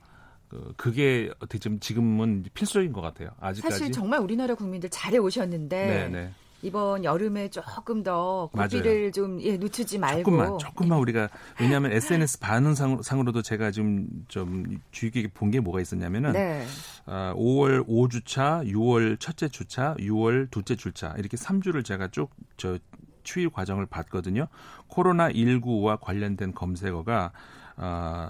그 0.50 0.75
그게 0.76 1.30
어떻게 1.37 1.59
좀 1.59 1.78
지금은 1.78 2.45
필수적인 2.54 2.92
것 2.92 3.00
같아요. 3.00 3.30
아직까지 3.38 3.78
사실 3.78 3.92
정말 3.92 4.21
우리나라 4.21 4.54
국민들 4.54 4.90
잘해 4.90 5.19
오셨는데 5.19 5.87
네네. 5.87 6.09
네. 6.09 6.30
이번 6.62 7.04
여름에 7.04 7.49
조금 7.49 8.02
더 8.02 8.50
고비를 8.52 9.12
좀 9.12 9.40
예, 9.40 9.57
늦추지 9.57 9.99
말고 9.99 10.25
조금만 10.30 10.59
조금만 10.59 10.99
예. 10.99 11.02
우리가 11.02 11.28
왜냐하면 11.59 11.92
SNS 11.92 12.40
반응 12.40 12.75
상으로도 12.75 13.40
제가 13.42 13.71
좀좀 13.71 14.80
주의 14.90 15.11
깊게 15.11 15.28
본 15.33 15.50
게 15.50 15.61
뭐가 15.61 15.80
있었냐면은 15.80 16.33
네. 16.33 16.66
어, 17.07 17.33
5월 17.37 17.87
5주차, 17.88 18.66
6월 18.66 19.19
첫째 19.21 19.49
주차, 19.49 19.95
6월 19.95 20.50
둘째 20.50 20.75
주차 20.76 21.14
이렇게 21.16 21.37
3주를 21.37 21.83
제가 21.85 22.09
쭉저 22.09 22.78
추이 23.23 23.49
과정을 23.49 23.87
봤거든요. 23.87 24.49
코로나 24.88 25.30
19와 25.30 25.99
관련된 26.00 26.52
검색어가 26.54 27.33
어, 27.76 28.28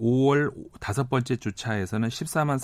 5월 0.00 0.52
다섯 0.80 1.08
번째 1.10 1.36
주 1.36 1.52
차에서는 1.52 2.08
14만 2.08 2.58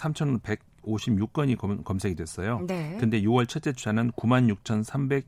3,156건이 0.82 1.84
검 1.84 1.98
색이 1.98 2.14
됐어요. 2.14 2.64
네. 2.66 2.96
근데 2.98 3.20
6월 3.20 3.48
첫째 3.48 3.72
주차는 3.72 4.12
9만 4.12 4.48
6,300 4.48 5.26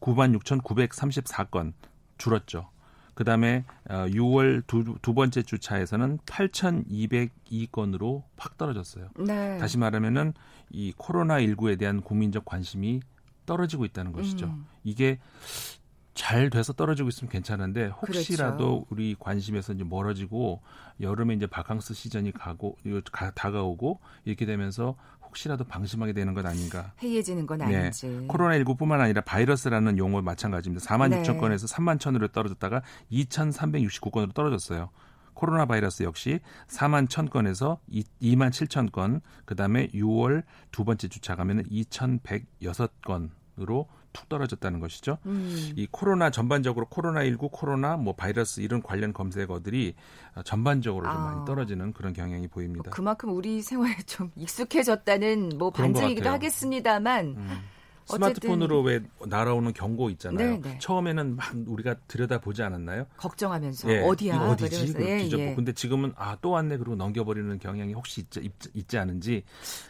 9만 0.00 0.38
6,934건 0.38 1.72
줄었죠. 2.18 2.68
그다음에 3.14 3.64
6월 3.88 4.58
어, 4.58 4.62
두, 4.66 4.96
두 5.00 5.14
번째 5.14 5.42
주 5.42 5.58
차에서는 5.58 6.18
8,202건으로 6.26 8.24
확 8.36 8.58
떨어졌어요. 8.58 9.08
네. 9.18 9.56
다시 9.58 9.78
말하면은 9.78 10.34
이 10.70 10.92
코로나 10.96 11.38
19에 11.38 11.78
대한 11.78 12.00
국민적 12.00 12.44
관심이 12.44 13.00
떨어지고 13.46 13.84
있다는 13.84 14.12
것이죠. 14.12 14.46
음. 14.46 14.66
이게 14.82 15.18
잘 16.14 16.48
돼서 16.48 16.72
떨어지고 16.72 17.08
있으면 17.08 17.30
괜찮은데 17.30 17.86
혹시라도 17.86 18.56
그렇죠. 18.56 18.86
우리 18.90 19.16
관심에서 19.18 19.72
이제 19.72 19.84
멀어지고 19.84 20.62
여름에 21.00 21.34
이제 21.34 21.46
바캉스 21.46 21.94
시즌이 21.94 22.32
가고 22.32 22.78
가, 23.12 23.32
다가오고 23.32 24.00
이렇게 24.24 24.46
되면서 24.46 24.96
혹시라도 25.22 25.64
방심하게 25.64 26.12
되는 26.12 26.32
것 26.32 26.46
아닌가. 26.46 26.92
해이해지는 27.02 27.46
건 27.46 27.58
네. 27.58 27.64
아닌지. 27.76 28.06
코로나19뿐만 28.28 29.00
아니라 29.00 29.20
바이러스라는 29.22 29.98
용어 29.98 30.22
마찬가지입니다. 30.22 30.86
4만 30.86 31.10
네. 31.10 31.22
6천 31.22 31.40
건에서 31.40 31.66
3만 31.66 31.98
천으로 31.98 32.28
떨어졌다가 32.28 32.82
2,369건으로 33.10 34.32
떨어졌어요. 34.32 34.90
코로나 35.34 35.66
바이러스 35.66 36.04
역시 36.04 36.38
4만 36.68 37.08
1천 37.08 37.28
건에서 37.28 37.80
2만 37.90 38.50
7천 38.50 38.92
건, 38.92 39.20
그 39.44 39.56
다음에 39.56 39.88
6월 39.88 40.44
두 40.70 40.84
번째 40.84 41.08
주차 41.08 41.34
가면은 41.34 41.64
2,106건 41.64 43.30
으로 43.60 43.88
툭 44.14 44.30
떨어졌다는 44.30 44.80
것이죠. 44.80 45.18
음. 45.26 45.72
이 45.76 45.86
코로나 45.90 46.30
전반적으로 46.30 46.86
코로나19, 46.86 47.50
코로나 47.52 47.98
뭐 47.98 48.14
바이러스 48.14 48.60
이런 48.60 48.82
관련 48.82 49.12
검색어들이 49.12 49.94
전반적으로 50.44 51.04
좀 51.04 51.14
아. 51.14 51.32
많이 51.32 51.44
떨어지는 51.44 51.92
그런 51.92 52.14
경향이 52.14 52.48
보입니다. 52.48 52.84
뭐 52.84 52.90
그만큼 52.90 53.34
우리 53.34 53.60
생활에 53.60 53.94
좀 54.06 54.30
익숙해졌다는 54.36 55.50
뭐 55.58 55.70
반증이기도 55.70 56.30
하겠습니다만 56.30 57.26
음. 57.36 57.50
스마트폰으로 58.06 58.82
왜 58.82 59.00
날아오는 59.26 59.72
경고 59.72 60.10
있잖아요. 60.10 60.60
네네. 60.60 60.60
네. 60.60 60.78
처음에는 60.78 61.36
막 61.36 61.52
우리가 61.66 61.94
들여다 62.06 62.38
보지 62.38 62.62
않았나요? 62.62 63.06
걱정하면서 63.16 63.92
예, 63.92 64.00
어디야? 64.00 64.40
어디지? 64.50 64.94
예, 64.98 65.18
뒤져보. 65.22 65.42
예. 65.42 65.54
근데 65.54 65.72
지금은 65.72 66.12
아 66.16 66.36
또 66.44 66.50
왔네 66.50 66.76
그리고 66.76 66.94
넘겨버리는 66.94 67.58
경향이 67.58 67.94
혹시 67.94 68.20
있지, 68.20 68.50
있지 68.74 68.98
않은지 68.98 69.44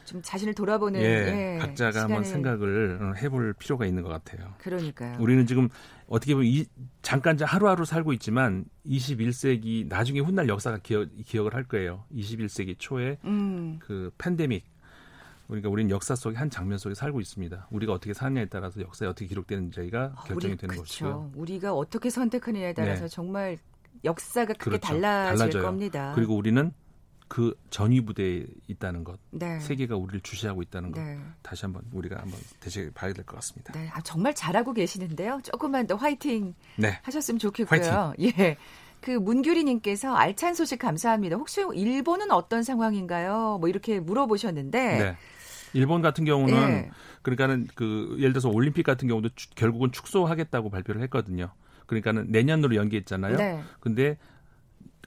좀 0.04 0.22
자신을 0.22 0.54
돌아보는 0.54 1.00
예, 1.00 1.56
예, 1.56 1.58
각자가 1.58 1.90
시간을... 1.90 2.14
한번 2.14 2.24
생각을 2.24 2.98
어, 3.02 3.14
해볼 3.20 3.54
필요가 3.54 3.86
있는 3.86 4.04
것 4.04 4.08
같아요. 4.08 4.54
그러니까요. 4.58 5.16
우리는 5.18 5.44
지금 5.48 5.68
어떻게 6.06 6.32
보면 6.34 6.46
이, 6.46 6.64
잠깐 7.02 7.36
하루하루 7.40 7.84
살고 7.84 8.12
있지만 8.12 8.66
21세기 8.86 9.88
나중에 9.88 10.20
훗날 10.20 10.48
역사가 10.48 10.78
기억, 10.84 11.08
기억을 11.26 11.54
할 11.54 11.64
거예요. 11.64 12.04
21세기 12.14 12.76
초에 12.78 13.18
음. 13.24 13.80
그 13.80 14.12
팬데믹 14.16 14.64
그러니까 15.46 15.68
우리는 15.68 15.90
역사 15.90 16.14
속의 16.14 16.38
한 16.38 16.48
장면 16.50 16.78
속에 16.78 16.94
살고 16.94 17.20
있습니다. 17.20 17.68
우리가 17.70 17.92
어떻게 17.92 18.14
사느냐에 18.14 18.46
따라서 18.46 18.80
역사에 18.80 19.08
어떻게 19.08 19.26
기록되는지가 19.26 20.12
아, 20.16 20.22
결정이 20.24 20.52
우리, 20.54 20.56
되는 20.58 20.76
것이고요. 20.76 21.32
우리가 21.36 21.72
어떻게 21.74 22.08
선택하느냐에 22.10 22.72
따라서 22.72 23.02
네. 23.02 23.08
정말 23.08 23.58
역사가 24.04 24.54
크게 24.54 24.64
그렇죠. 24.64 24.86
달라질 24.86 25.38
달라져요. 25.38 25.62
겁니다. 25.62 26.12
그리고 26.14 26.34
우리는 26.36 26.72
그 27.28 27.54
전위 27.70 28.00
부대에 28.00 28.44
있다는 28.68 29.02
것, 29.02 29.18
네. 29.30 29.58
세계가 29.60 29.96
우리를 29.96 30.20
주시하고 30.20 30.62
있다는 30.62 30.92
것, 30.92 31.00
네. 31.00 31.18
다시 31.42 31.62
한번 31.64 31.82
우리가 31.92 32.20
한번 32.20 32.38
대시 32.60 32.90
봐야 32.94 33.12
될 33.12 33.24
것 33.24 33.36
같습니다. 33.36 33.72
네, 33.72 33.88
아, 33.92 34.00
정말 34.02 34.34
잘하고 34.34 34.72
계시는데요. 34.72 35.40
조금만 35.42 35.86
더 35.86 35.96
화이팅 35.96 36.54
네. 36.76 36.98
하셨으면 37.02 37.38
좋겠고요. 37.38 37.80
화이팅. 37.80 38.32
예. 38.38 38.56
그 39.00 39.10
문규리님께서 39.10 40.14
알찬 40.14 40.54
소식 40.54 40.78
감사합니다. 40.78 41.36
혹시 41.36 41.62
일본은 41.74 42.30
어떤 42.30 42.62
상황인가요? 42.62 43.58
뭐 43.60 43.68
이렇게 43.68 44.00
물어보셨는데 44.00 44.98
네. 44.98 45.16
일본 45.74 46.00
같은 46.02 46.24
경우는 46.24 46.68
네. 46.68 46.90
그러니까는 47.22 47.68
그 47.74 48.16
예를 48.18 48.32
들어서 48.32 48.48
올림픽 48.48 48.84
같은 48.84 49.08
경우도 49.08 49.30
추, 49.36 49.50
결국은 49.50 49.92
축소하겠다고 49.92 50.70
발표를 50.70 51.02
했거든요. 51.02 51.50
그러니까는 51.86 52.26
내년으로 52.28 52.76
연기했잖아요. 52.76 53.36
네. 53.36 53.62
근데 53.80 54.16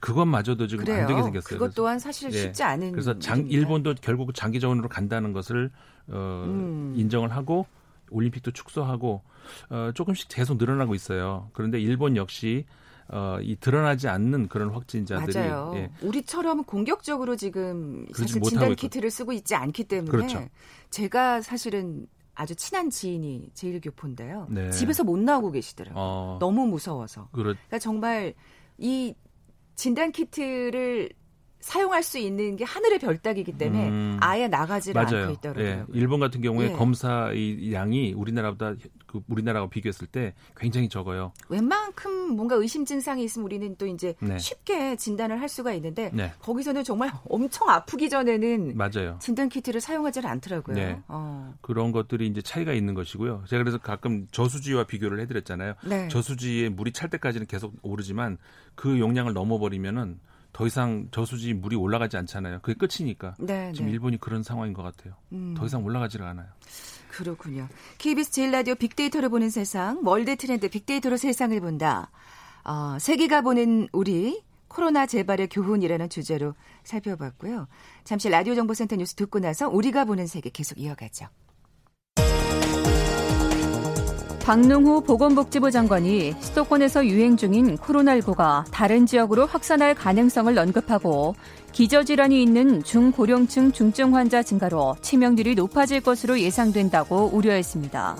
그것마저도 0.00 0.68
지금 0.68 0.84
그래요. 0.84 1.02
안 1.02 1.06
되게 1.08 1.22
생겼어요. 1.22 1.58
그것 1.58 1.74
또한 1.74 1.98
사실 1.98 2.30
네. 2.30 2.38
쉽지 2.38 2.62
않은. 2.62 2.92
그래서 2.92 3.18
장, 3.18 3.46
일본도 3.48 3.96
결국 4.00 4.32
장기적으로 4.34 4.88
간다는 4.88 5.32
것을 5.32 5.70
어, 6.08 6.44
음. 6.46 6.94
인정을 6.96 7.30
하고 7.30 7.66
올림픽도 8.10 8.52
축소하고 8.52 9.22
어, 9.70 9.90
조금씩 9.94 10.28
계속 10.28 10.58
늘어나고 10.58 10.94
있어요. 10.94 11.50
그런데 11.52 11.80
일본 11.80 12.16
역시 12.16 12.64
어, 13.10 13.38
이 13.40 13.56
드러나지 13.56 14.08
않는 14.08 14.48
그런 14.48 14.70
확진자들이 14.70 15.38
맞아요. 15.38 15.72
예. 15.76 15.90
우리처럼 16.02 16.64
공격적으로 16.64 17.36
지금 17.36 18.06
사실 18.14 18.40
진단 18.42 18.74
키트를 18.74 19.10
쓰고 19.10 19.32
있지 19.32 19.54
않기 19.54 19.84
때문에 19.84 20.10
그렇죠. 20.10 20.46
제가 20.90 21.40
사실은 21.40 22.06
아주 22.34 22.54
친한 22.54 22.90
지인이 22.90 23.50
제일 23.54 23.80
교포인데요. 23.80 24.46
네. 24.50 24.70
집에서 24.70 25.04
못 25.04 25.18
나오고 25.18 25.50
계시더라고요. 25.52 26.00
어. 26.00 26.36
너무 26.38 26.66
무서워서. 26.66 27.28
그렇... 27.32 27.54
그러니까 27.54 27.78
정말 27.78 28.34
이 28.76 29.14
진단 29.74 30.12
키트를 30.12 31.10
사용할 31.60 32.02
수 32.02 32.18
있는 32.18 32.56
게 32.56 32.64
하늘의 32.64 32.98
별 32.98 33.18
따기이기 33.18 33.52
때문에 33.58 33.88
음. 33.88 34.16
아예 34.20 34.48
나가지를 34.48 35.02
맞아요. 35.02 35.22
않고 35.24 35.32
있더라고요. 35.34 35.64
예. 35.64 35.84
일본 35.92 36.20
같은 36.20 36.40
경우에 36.40 36.70
예. 36.70 36.72
검사 36.72 37.30
의 37.30 37.72
양이 37.72 38.12
우리나라보다 38.12 38.74
그 39.06 39.20
우리나라하고 39.28 39.68
비교했을 39.70 40.06
때 40.06 40.34
굉장히 40.56 40.88
적어요. 40.88 41.32
웬만큼 41.48 42.36
뭔가 42.36 42.54
의심 42.54 42.84
증상이 42.84 43.24
있으면 43.24 43.44
우리는 43.46 43.74
또 43.76 43.86
이제 43.86 44.14
네. 44.20 44.38
쉽게 44.38 44.96
진단을 44.96 45.40
할 45.40 45.48
수가 45.48 45.72
있는데 45.74 46.10
네. 46.12 46.32
거기서는 46.40 46.84
정말 46.84 47.10
엄청 47.28 47.68
아프기 47.68 48.08
전에는 48.08 48.76
맞아요. 48.76 49.18
진단 49.20 49.48
키트를 49.48 49.80
사용하지 49.80 50.20
않더라고요. 50.20 50.76
네. 50.76 51.00
어. 51.08 51.54
그런 51.60 51.90
것들이 51.90 52.26
이제 52.26 52.40
차이가 52.40 52.72
있는 52.72 52.94
것이고요. 52.94 53.44
제가 53.48 53.62
그래서 53.62 53.78
가끔 53.78 54.26
저수지와 54.30 54.84
비교를 54.84 55.20
해드렸잖아요. 55.20 55.74
네. 55.86 56.08
저수지에 56.08 56.68
물이 56.68 56.92
찰 56.92 57.10
때까지는 57.10 57.46
계속 57.46 57.74
오르지만 57.82 58.38
그 58.74 58.98
용량을 58.98 59.32
넘어버리면은 59.32 60.20
더 60.52 60.66
이상 60.66 61.08
저수지 61.10 61.54
물이 61.54 61.76
올라가지 61.76 62.16
않잖아요. 62.16 62.60
그게 62.62 62.74
끝이니까. 62.74 63.34
네, 63.38 63.72
지금 63.72 63.86
네. 63.86 63.92
일본이 63.92 64.18
그런 64.18 64.42
상황인 64.42 64.72
것 64.74 64.82
같아요. 64.82 65.14
음. 65.32 65.54
더 65.56 65.66
이상 65.66 65.84
올라가지를 65.84 66.26
않아요. 66.26 66.48
그렇군요. 67.08 67.68
KBS 67.98 68.30
제일 68.30 68.50
라디오 68.52 68.74
빅데이터로 68.74 69.28
보는 69.28 69.50
세상, 69.50 70.00
월드 70.04 70.36
트렌드 70.36 70.68
빅데이터로 70.68 71.16
세상을 71.16 71.58
본다. 71.60 72.10
어, 72.64 72.98
세계가 72.98 73.42
보는 73.42 73.88
우리 73.92 74.42
코로나 74.68 75.06
재발의 75.06 75.48
교훈이라는 75.48 76.08
주제로 76.10 76.54
살펴봤고요. 76.84 77.66
잠시 78.04 78.28
라디오 78.28 78.54
정보센터 78.54 78.96
뉴스 78.96 79.14
듣고 79.14 79.38
나서 79.40 79.68
우리가 79.68 80.04
보는 80.04 80.26
세계 80.26 80.50
계속 80.50 80.78
이어가죠. 80.78 81.26
박능후 84.48 85.02
보건복지부 85.02 85.70
장관이 85.70 86.32
수도권에서 86.40 87.04
유행 87.04 87.36
중인 87.36 87.76
코로나19가 87.76 88.64
다른 88.70 89.04
지역으로 89.04 89.44
확산할 89.44 89.94
가능성을 89.94 90.58
언급하고 90.58 91.34
기저질환이 91.72 92.42
있는 92.42 92.82
중고령층 92.82 93.72
중증 93.72 94.16
환자 94.16 94.42
증가로 94.42 94.96
치명률이 95.02 95.54
높아질 95.54 96.00
것으로 96.00 96.40
예상된다고 96.40 97.28
우려했습니다. 97.30 98.16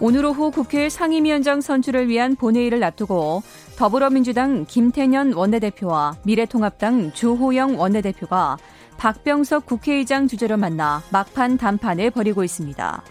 오늘 0.00 0.24
오후 0.24 0.50
국회 0.50 0.88
상임위원장 0.88 1.60
선출을 1.60 2.08
위한 2.08 2.34
본회의를 2.34 2.82
앞두고 2.82 3.42
더불어민주당 3.76 4.64
김태년 4.66 5.34
원내대표와 5.34 6.16
미래통합당 6.24 7.12
주호영 7.12 7.78
원내대표가 7.78 8.56
박병석 8.96 9.66
국회의장 9.66 10.26
주재로 10.26 10.56
만나 10.56 11.02
막판 11.10 11.58
담판을 11.58 12.10
벌이고 12.12 12.42
있습니다. 12.44 13.02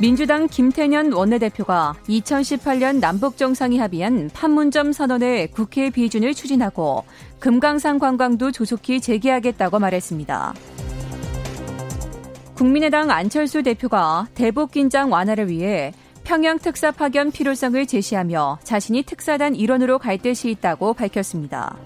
민주당 0.00 0.48
김태년 0.48 1.12
원내대표가 1.12 1.94
2018년 2.08 2.98
남북정상이 2.98 3.78
합의한 3.78 4.28
판문점 4.34 4.92
선언의 4.92 5.48
국회 5.52 5.90
비준을 5.90 6.34
추진하고 6.34 7.04
금강산 7.38 8.00
관광도 8.00 8.50
조속히 8.50 9.00
재개하겠다고 9.00 9.78
말했습니다. 9.78 10.54
국민의당 12.54 13.10
안철수 13.10 13.62
대표가 13.62 14.26
대북 14.34 14.72
긴장 14.72 15.12
완화를 15.12 15.48
위해 15.48 15.92
평양 16.24 16.58
특사 16.58 16.90
파견 16.90 17.30
필요성을 17.30 17.86
제시하며 17.86 18.58
자신이 18.64 19.02
특사단 19.02 19.54
일원으로 19.54 19.98
갈 19.98 20.18
뜻이 20.18 20.50
있다고 20.50 20.94
밝혔습니다. 20.94 21.76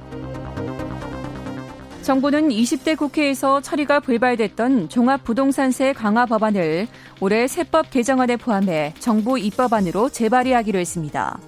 정부는 2.09 2.49
20대 2.49 2.97
국회에서 2.97 3.61
처리가 3.61 4.01
불발됐던 4.01 4.89
종합부동산세 4.89 5.93
강화 5.93 6.25
법안을 6.25 6.89
올해 7.21 7.47
세법 7.47 7.91
개정안에 7.91 8.39
포함해 8.39 8.95
정부 8.99 9.39
입법안으로 9.39 10.09
재발의하기로 10.09 10.79
했습니다. 10.79 11.39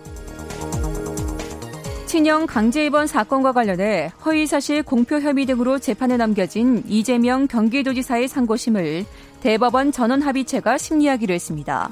친형 2.04 2.44
강제 2.44 2.84
입원 2.84 3.06
사건과 3.06 3.52
관련해 3.52 4.12
허위사실 4.22 4.82
공표 4.82 5.18
혐의 5.18 5.46
등으로 5.46 5.78
재판에 5.78 6.18
넘겨진 6.18 6.84
이재명 6.86 7.46
경기도지사의 7.46 8.28
상고심을 8.28 9.06
대법원 9.40 9.92
전원합의체가 9.92 10.76
심리하기로 10.76 11.32
했습니다. 11.32 11.88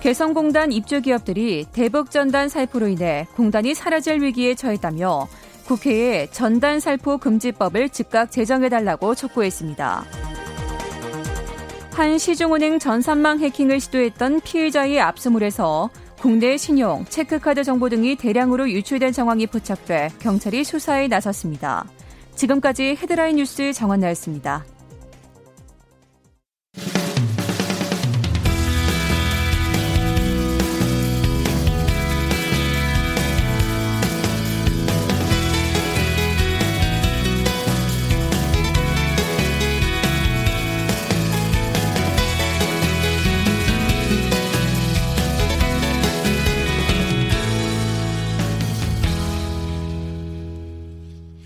개성공단 0.00 0.72
입주기업들이 0.72 1.66
대북전단 1.70 2.48
살포로 2.48 2.88
인해 2.88 3.26
공단이 3.36 3.74
사라질 3.74 4.22
위기에 4.22 4.54
처했다며 4.54 5.28
국회에 5.66 6.28
전단 6.30 6.80
살포 6.80 7.18
금지법을 7.18 7.90
즉각 7.90 8.30
제정해달라고 8.30 9.14
촉구했습니다. 9.14 10.04
한 11.92 12.18
시중은행 12.18 12.78
전산망 12.78 13.40
해킹을 13.40 13.80
시도했던 13.80 14.40
피해자의 14.40 15.00
압수물에서 15.00 15.90
국내 16.18 16.56
신용, 16.56 17.04
체크카드 17.06 17.64
정보 17.64 17.88
등이 17.88 18.16
대량으로 18.16 18.70
유출된 18.70 19.12
정황이 19.12 19.46
포착돼 19.46 20.10
경찰이 20.20 20.64
수사에 20.64 21.08
나섰습니다. 21.08 21.84
지금까지 22.34 22.96
헤드라인 23.00 23.36
뉴스 23.36 23.72
정원나였습니다. 23.72 24.64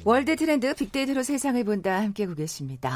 월드 0.07 0.37
트렌드 0.37 0.73
빅데이터로 0.73 1.25
세상을 1.25 1.65
본다 1.65 2.01
함께 2.01 2.29
보겠습니다. 2.29 2.89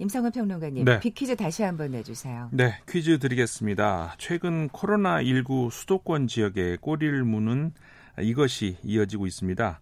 임성은 0.00 0.32
평론가님, 0.32 0.84
네. 0.84 0.98
빅퀴즈 0.98 1.36
다시 1.36 1.62
한번 1.62 1.92
내주세요. 1.92 2.48
네, 2.50 2.74
퀴즈 2.88 3.20
드리겠습니다. 3.20 4.16
최근 4.18 4.68
코로나19 4.70 5.70
수도권 5.70 6.26
지역에 6.26 6.78
꼬리를 6.80 7.22
무는 7.22 7.72
이것이 8.20 8.76
이어지고 8.82 9.28
있습니다. 9.28 9.80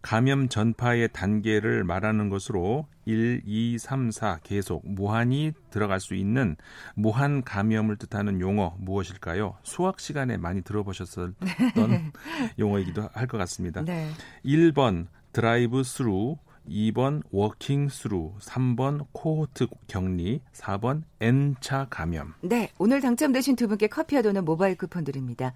감염 0.00 0.48
전파의 0.48 1.08
단계를 1.12 1.82
말하는 1.82 2.28
것으로 2.28 2.86
1, 3.06 3.42
2, 3.44 3.76
3, 3.78 4.12
4 4.12 4.38
계속 4.44 4.88
무한히 4.88 5.50
들어갈 5.70 5.98
수 5.98 6.14
있는 6.14 6.54
무한 6.94 7.42
감염을 7.42 7.96
뜻하는 7.96 8.40
용어 8.40 8.76
무엇일까요? 8.78 9.56
수학 9.64 9.98
시간에 9.98 10.36
많이 10.36 10.62
들어보셨던 10.62 11.34
네. 11.40 12.12
용어이기도 12.60 13.08
할 13.12 13.26
것 13.26 13.38
같습니다. 13.38 13.82
네. 13.82 14.08
1번 14.44 15.08
드라이브 15.36 15.82
스루, 15.82 16.38
2번 16.66 17.22
워킹 17.30 17.90
스루, 17.90 18.32
3번 18.40 19.04
코호트 19.12 19.66
격리, 19.86 20.40
4번 20.54 21.02
N차 21.20 21.88
감염. 21.90 22.32
네, 22.40 22.70
오늘 22.78 23.02
당첨되신 23.02 23.54
두 23.54 23.68
분께 23.68 23.86
커피와 23.86 24.22
도넛 24.22 24.46
모바일 24.46 24.78
쿠폰 24.78 25.04
드립니다. 25.04 25.52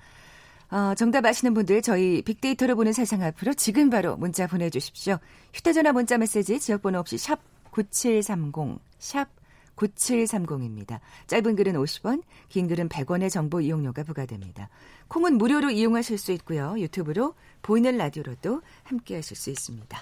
어, 0.70 0.92
정답 0.98 1.24
아시는 1.24 1.54
분들 1.54 1.80
저희 1.80 2.20
빅데이터로 2.20 2.74
보는 2.74 2.92
세상 2.92 3.22
앞으로 3.22 3.54
지금 3.54 3.88
바로 3.88 4.18
문자 4.18 4.46
보내주십시오. 4.46 5.16
휴대전화 5.54 5.92
문자 5.92 6.18
메시지 6.18 6.60
지역번호 6.60 6.98
없이 6.98 7.16
샵 7.16 7.40
9730, 7.70 8.80
샵 8.98 9.28
9730입니다. 9.80 11.00
짧은 11.26 11.56
글은 11.56 11.74
50원, 11.74 12.22
긴 12.48 12.68
글은 12.68 12.88
100원의 12.88 13.30
정보 13.30 13.60
이용료가 13.60 14.02
부과됩니다. 14.04 14.68
콩은 15.08 15.38
무료로 15.38 15.70
이용하실 15.70 16.18
수 16.18 16.32
있고요. 16.32 16.74
유튜브로 16.78 17.34
보이는 17.62 17.96
라디오로도 17.96 18.62
함께 18.84 19.16
하실 19.16 19.36
수 19.36 19.50
있습니다. 19.50 19.98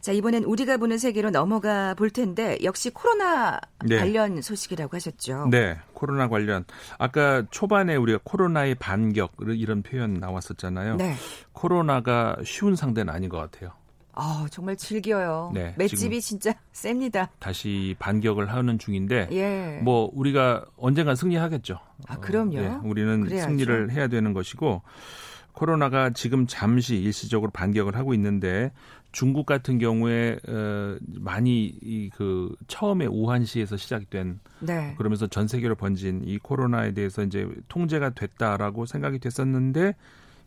자, 0.00 0.12
이번엔 0.12 0.44
우리가 0.44 0.76
보는 0.76 0.98
세계로 0.98 1.30
넘어가 1.30 1.94
볼 1.94 2.10
텐데 2.10 2.58
역시 2.62 2.90
코로나 2.90 3.58
네. 3.86 3.96
관련 3.96 4.42
소식이라고 4.42 4.94
하셨죠. 4.94 5.48
네, 5.50 5.78
코로나 5.94 6.28
관련. 6.28 6.66
아까 6.98 7.42
초반에 7.50 7.96
우리가 7.96 8.18
코로나의 8.22 8.74
반격 8.74 9.32
이런 9.40 9.82
표현 9.82 10.14
나왔었잖아요. 10.14 10.96
네. 10.96 11.14
코로나가 11.52 12.36
쉬운 12.44 12.76
상대는 12.76 13.14
아닌 13.14 13.30
것 13.30 13.38
같아요. 13.38 13.72
아, 14.16 14.46
정말 14.50 14.76
즐겨요. 14.76 15.50
네, 15.54 15.74
맷집이 15.76 16.20
진짜 16.20 16.54
셉니다. 16.72 17.30
다시 17.38 17.96
반격을 17.98 18.52
하는 18.52 18.78
중인데 18.78 19.28
예. 19.32 19.80
뭐 19.82 20.10
우리가 20.14 20.64
언젠간 20.76 21.16
승리하겠죠. 21.16 21.78
아, 22.08 22.16
그럼요. 22.18 22.58
어, 22.58 22.60
네, 22.60 22.78
우리는 22.84 23.22
그래야죠. 23.22 23.48
승리를 23.48 23.90
해야 23.92 24.08
되는 24.08 24.32
것이고 24.32 24.82
코로나가 25.52 26.10
지금 26.10 26.46
잠시 26.46 26.96
일시적으로 26.96 27.50
반격을 27.52 27.96
하고 27.96 28.12
있는데 28.14 28.72
중국 29.12 29.46
같은 29.46 29.78
경우에 29.78 30.36
어, 30.48 30.96
많이 31.20 31.66
이 31.82 32.10
그 32.16 32.54
처음에 32.66 33.06
우한시에서 33.06 33.76
시작된 33.76 34.40
네. 34.60 34.94
그러면서 34.98 35.26
전 35.28 35.46
세계로 35.48 35.74
번진 35.76 36.22
이 36.24 36.38
코로나에 36.38 36.92
대해서 36.92 37.22
이제 37.22 37.48
통제가 37.68 38.10
됐다라고 38.10 38.86
생각이 38.86 39.18
됐었는데 39.20 39.94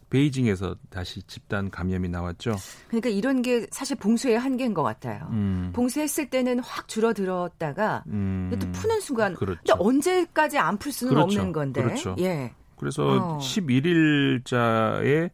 베이징에서 0.10 0.76
다시 0.90 1.22
집단 1.24 1.70
감염이 1.70 2.08
나왔죠. 2.10 2.56
그러니까 2.88 3.10
이런 3.10 3.42
게 3.42 3.68
사실 3.72 3.98
봉쇄의 3.98 4.40
한계인 4.40 4.74
것 4.74 4.82
같아요. 4.84 5.28
음. 5.32 5.72
봉쇄했을 5.76 6.30
때는 6.30 6.60
확 6.60 6.88
줄어들었다가 6.88 8.04
음. 8.08 8.50
또 8.60 8.72
푸는 8.72 9.02
순간 9.02 9.34
그렇죠. 9.36 9.60
근데 9.66 9.74
언제까지 9.84 10.58
안 10.58 10.78
풀 10.78 10.92
수는 10.92 11.14
그렇죠. 11.14 11.40
없는 11.40 11.52
건데. 11.54 11.84
그렇죠. 11.84 12.16
예. 12.20 12.54
그래서 12.78 13.04
어. 13.08 13.38
11일자에 13.40 15.30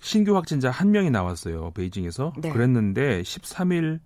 신규 0.00 0.36
확진자 0.36 0.70
한 0.70 0.90
명이 0.92 1.10
나왔어요. 1.10 1.72
베이징에서. 1.72 2.32
네. 2.38 2.50
그랬는데 2.50 3.22
13일 3.22 4.00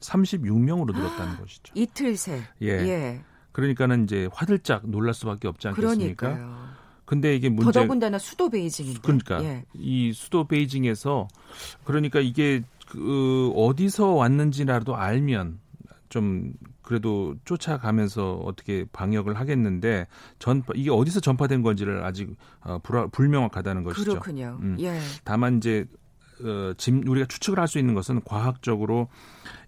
36명으로 0.00 0.94
늘었다는 0.94 1.36
것이죠. 1.38 1.72
이틀 1.74 2.16
새. 2.16 2.42
예. 2.62 2.68
예. 2.68 3.20
그러니까는 3.52 4.04
이제 4.04 4.28
화들짝 4.32 4.88
놀랄 4.88 5.14
수밖에 5.14 5.48
없지 5.48 5.68
않겠습니까? 5.68 6.28
그러니까요. 6.34 6.68
근데 7.06 7.34
이게 7.34 7.48
문제 7.48 7.72
더더군다나 7.72 8.18
수도 8.18 8.50
베이징인데. 8.50 9.00
그러니까 9.00 9.42
예. 9.42 9.64
이 9.74 10.12
수도 10.12 10.44
베이징에서 10.46 11.28
그러니까 11.84 12.20
이게 12.20 12.62
그 12.88 13.52
어디서 13.56 14.12
왔는지라도 14.12 14.96
알면 14.96 15.60
좀 16.08 16.52
그래도 16.82 17.34
쫓아가면서 17.44 18.34
어떻게 18.44 18.84
방역을 18.92 19.34
하겠는데 19.34 20.06
전 20.38 20.62
이게 20.74 20.90
어디서 20.90 21.20
전파된 21.20 21.62
건지를 21.62 22.04
아직 22.04 22.36
어, 22.60 22.78
불, 22.82 23.08
불명확하다는 23.10 23.82
것이죠. 23.84 24.10
그렇군요. 24.12 24.58
음. 24.60 24.76
예. 24.80 24.98
다만 25.24 25.58
이제 25.58 25.86
어, 26.42 26.72
짐 26.76 27.02
우리가 27.08 27.26
추측을 27.26 27.58
할 27.58 27.66
수 27.66 27.78
있는 27.78 27.94
것은 27.94 28.20
과학적으로 28.24 29.08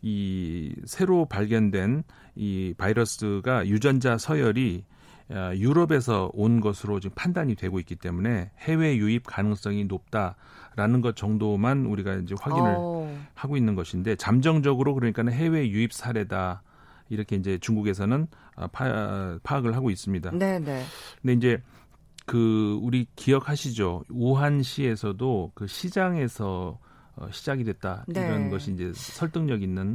이 0.03 0.75
새로 0.87 1.25
발견된 1.27 2.05
이 2.37 2.75
바이러스가 2.77 3.67
유전자 3.67 4.17
서열이 4.19 4.85
어, 4.85 4.98
유럽에서 5.31 6.31
온 6.33 6.61
것으로 6.61 7.01
지금 7.01 7.15
판단이 7.15 7.55
되고 7.55 7.79
있기 7.81 7.97
때문에 7.97 8.51
해외 8.59 8.97
유입 8.97 9.25
가능성이 9.27 9.85
높다라는 9.85 11.01
것 11.03 11.17
정도만 11.17 11.87
우리가 11.87 12.15
이제 12.15 12.35
확인을 12.41 12.71
오. 12.77 13.05
어. 13.05 13.19
하고 13.35 13.57
있는 13.57 13.75
것인데 13.75 14.17
잠정적으로 14.17 14.95
그러니까는 14.95 15.33
해외 15.33 15.69
유입 15.69 15.93
사례다 15.93 16.63
이렇게 17.11 17.37
이제 17.37 17.59
중국에서는 17.59 18.27
아, 18.57 18.67
파, 18.69 19.39
파악을 19.43 19.75
하고 19.77 19.91
있습니다. 19.91 20.31
네, 20.33 20.59
네. 20.59 20.83
근데 21.23 21.33
이제 21.35 21.63
그 22.27 22.79
우리 22.83 23.07
기억하시죠? 23.17 24.05
우한시에서도 24.11 25.53
그 25.55 25.67
시장에서 25.67 26.79
어, 27.17 27.29
시작이 27.31 27.65
됐다 27.65 28.05
네. 28.07 28.21
이런 28.21 28.51
것이 28.51 28.73
이제 28.73 28.93
설득력 28.95 29.63
있는. 29.63 29.95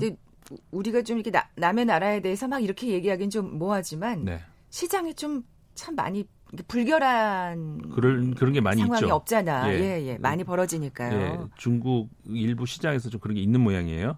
우리가 0.71 1.03
좀 1.03 1.17
이렇게 1.17 1.31
나, 1.31 1.47
남의 1.55 1.85
나라에 1.85 2.21
대해서 2.21 2.47
막 2.47 2.59
이렇게 2.59 2.87
얘기하기는 2.87 3.29
좀 3.29 3.57
뭐하지만 3.57 4.25
네. 4.25 4.41
시장에 4.73 5.13
좀참 5.13 5.95
많이 5.95 6.27
불결한 6.67 7.91
그런 7.91 8.33
그런 8.33 8.53
게 8.53 8.59
많이 8.59 8.81
상황이 8.81 9.03
있죠. 9.03 9.13
없잖아. 9.13 9.71
예. 9.71 9.79
예, 9.79 10.07
예. 10.07 10.17
많이 10.17 10.43
벌어지니까요. 10.43 11.15
예, 11.15 11.39
중국 11.57 12.09
일부 12.25 12.65
시장에서 12.65 13.11
좀 13.11 13.19
그런 13.19 13.35
게 13.35 13.41
있는 13.41 13.61
모양이에요. 13.61 14.17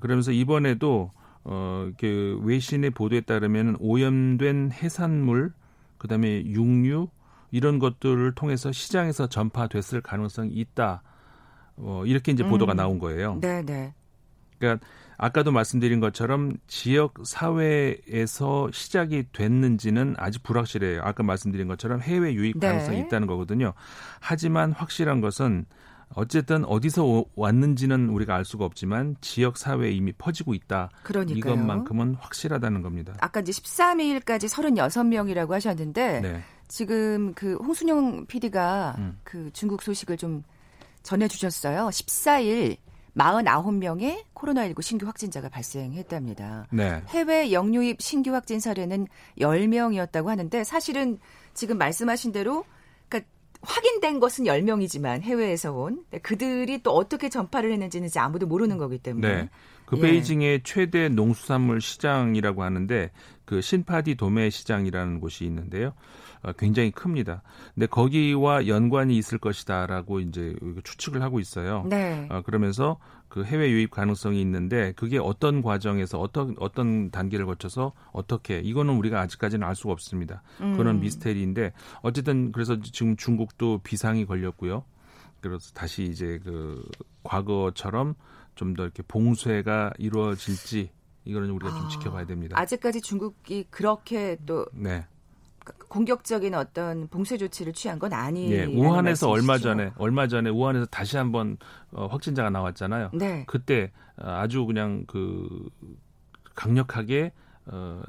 그러면서 0.00 0.32
이번에도 0.32 1.12
어, 1.44 1.88
그 2.00 2.40
외신의 2.42 2.90
보도에 2.90 3.20
따르면 3.20 3.76
오염된 3.78 4.72
해산물, 4.72 5.52
그다음에 5.98 6.44
육류 6.44 7.08
이런 7.52 7.78
것들을 7.78 8.34
통해서 8.34 8.72
시장에서 8.72 9.28
전파됐을 9.28 10.00
가능성이 10.00 10.50
있다. 10.54 11.04
어, 11.76 12.02
이렇게 12.06 12.32
이제 12.32 12.42
보도가 12.42 12.74
음. 12.74 12.76
나온 12.76 12.98
거예요. 12.98 13.38
네, 13.40 13.62
네. 13.62 13.94
그러니까 14.58 14.84
아까도 15.18 15.50
말씀드린 15.50 16.00
것처럼 16.00 16.56
지역 16.66 17.14
사회에서 17.24 18.70
시작이 18.72 19.24
됐는지는 19.32 20.14
아직 20.18 20.42
불확실해요. 20.42 21.00
아까 21.02 21.22
말씀드린 21.22 21.68
것처럼 21.68 22.00
해외 22.00 22.34
유입 22.34 22.58
네. 22.60 22.68
가능성이 22.68 22.98
네. 22.98 23.04
있다는 23.04 23.26
거거든요. 23.26 23.72
하지만 24.20 24.72
확실한 24.72 25.20
것은 25.20 25.66
어쨌든 26.14 26.64
어디서 26.64 27.24
왔는지는 27.34 28.10
우리가 28.10 28.36
알 28.36 28.44
수가 28.44 28.64
없지만 28.64 29.16
지역 29.20 29.56
사회에 29.56 29.90
이미 29.90 30.12
퍼지고 30.12 30.54
있다. 30.54 30.90
그러니까요. 31.02 31.38
이것만큼은 31.38 32.14
확실하다는 32.20 32.82
겁니다. 32.82 33.14
아까 33.20 33.40
이제 33.40 33.52
13일까지 33.52 34.46
36명이라고 34.48 35.50
하셨는데 35.50 36.20
네. 36.20 36.42
지금 36.68 37.34
그 37.34 37.54
홍순영 37.56 38.26
PD가 38.26 38.94
음. 38.98 39.18
그 39.24 39.50
중국 39.52 39.82
소식을 39.82 40.16
좀 40.16 40.44
전해 41.02 41.28
주셨어요. 41.28 41.88
14일 41.88 42.76
49명의 43.16 44.24
코로나19 44.34 44.82
신규 44.82 45.06
확진자가 45.06 45.48
발생했답니다. 45.48 46.66
네. 46.70 47.02
해외 47.08 47.52
영유입 47.52 48.00
신규 48.00 48.32
확진 48.32 48.60
사례는 48.60 49.06
10명이었다고 49.38 50.26
하는데 50.26 50.64
사실은 50.64 51.18
지금 51.54 51.78
말씀하신 51.78 52.32
대로 52.32 52.64
확인된 53.62 54.20
것은 54.20 54.44
10명이지만 54.44 55.22
해외에서 55.22 55.72
온 55.72 56.04
그들이 56.22 56.82
또 56.82 56.92
어떻게 56.92 57.28
전파를 57.28 57.72
했는지는 57.72 58.08
아무도 58.16 58.46
모르는 58.46 58.78
거기 58.78 58.98
때문에. 58.98 59.28
네. 59.28 59.50
그 59.86 59.96
예. 59.98 60.02
베이징의 60.02 60.62
최대 60.64 61.08
농수산물 61.08 61.80
시장이라고 61.80 62.62
하는데 62.62 63.10
그 63.44 63.60
신파디 63.60 64.16
도매 64.16 64.50
시장이라는 64.50 65.20
곳이 65.20 65.44
있는데요. 65.44 65.92
어, 66.42 66.52
굉장히 66.52 66.90
큽니다. 66.90 67.42
근데 67.74 67.86
거기와 67.86 68.66
연관이 68.66 69.16
있을 69.16 69.38
것이다라고 69.38 70.20
이제 70.20 70.54
추측을 70.84 71.22
하고 71.22 71.40
있어요. 71.40 71.84
네. 71.88 72.28
어, 72.30 72.42
그러면서 72.42 72.98
그 73.28 73.44
해외 73.44 73.70
유입 73.70 73.90
가능성이 73.90 74.40
있는데 74.40 74.92
그게 74.92 75.18
어떤 75.18 75.62
과정에서 75.62 76.18
어떤 76.20 76.54
어떤 76.58 77.10
단계를 77.10 77.46
거쳐서 77.46 77.92
어떻게 78.12 78.58
이거는 78.60 78.94
우리가 78.94 79.20
아직까지는 79.20 79.66
알 79.66 79.74
수가 79.74 79.92
없습니다. 79.92 80.42
음. 80.60 80.76
그런 80.76 81.00
미스테리인데 81.00 81.72
어쨌든 82.02 82.52
그래서 82.52 82.80
지금 82.80 83.16
중국도 83.16 83.78
비상이 83.82 84.26
걸렸고요. 84.26 84.84
그래서 85.40 85.70
다시 85.74 86.04
이제 86.04 86.40
그 86.44 86.82
과거처럼 87.24 88.14
좀 88.54 88.74
더 88.74 88.84
이렇게 88.84 89.02
봉쇄가 89.02 89.92
이루어질지 89.98 90.90
이거는 91.24 91.50
우리가 91.50 91.70
좀 91.72 91.86
아, 91.86 91.88
지켜봐야 91.88 92.26
됩니다. 92.26 92.58
아직까지 92.58 93.00
중국이 93.02 93.66
그렇게 93.70 94.38
또 94.46 94.66
네. 94.72 95.04
공격적인 95.88 96.54
어떤 96.54 97.08
봉쇄 97.08 97.36
조치를 97.36 97.72
취한 97.72 97.98
건 97.98 98.12
아니에요. 98.12 98.54
예, 98.54 98.64
우한에서 98.64 99.30
얼마 99.30 99.58
전에 99.58 99.92
얼마 99.96 100.26
전에 100.26 100.50
우한에서 100.50 100.86
다시 100.86 101.16
한번 101.16 101.56
어, 101.92 102.06
확진자가 102.06 102.50
나왔잖아요. 102.50 103.10
네. 103.14 103.44
그때 103.46 103.92
어, 104.18 104.30
아주 104.30 104.64
그냥 104.66 105.04
그 105.06 105.68
강력하게 106.54 107.32
어, 107.66 108.02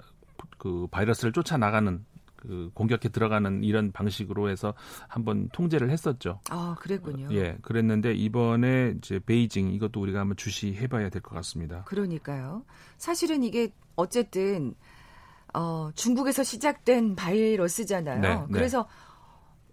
그 0.57 0.87
바이러스를 0.91 1.31
쫓아 1.33 1.57
나가는 1.57 2.03
그 2.35 2.69
공격해 2.75 3.09
들어가는 3.09 3.63
이런 3.63 3.91
방식으로 3.91 4.49
해서 4.49 4.73
한번 5.07 5.49
통제를 5.49 5.89
했었죠. 5.89 6.39
아, 6.49 6.75
그랬군요. 6.79 7.29
예, 7.31 7.57
그랬는데 7.61 8.13
이번에 8.13 8.93
이제 8.97 9.19
베이징 9.25 9.71
이것도 9.73 9.99
우리가 9.99 10.19
한번 10.19 10.37
주시해 10.37 10.87
봐야 10.87 11.09
될 11.09 11.21
것 11.21 11.33
같습니다. 11.35 11.83
그러니까요. 11.85 12.63
사실은 12.97 13.43
이게 13.43 13.71
어쨌든 13.95 14.75
어, 15.57 15.89
중국에서 15.95 16.43
시작된 16.43 17.15
바이러스잖아요. 17.15 18.21
네, 18.21 18.35
네. 18.35 18.45
그래서 18.51 18.87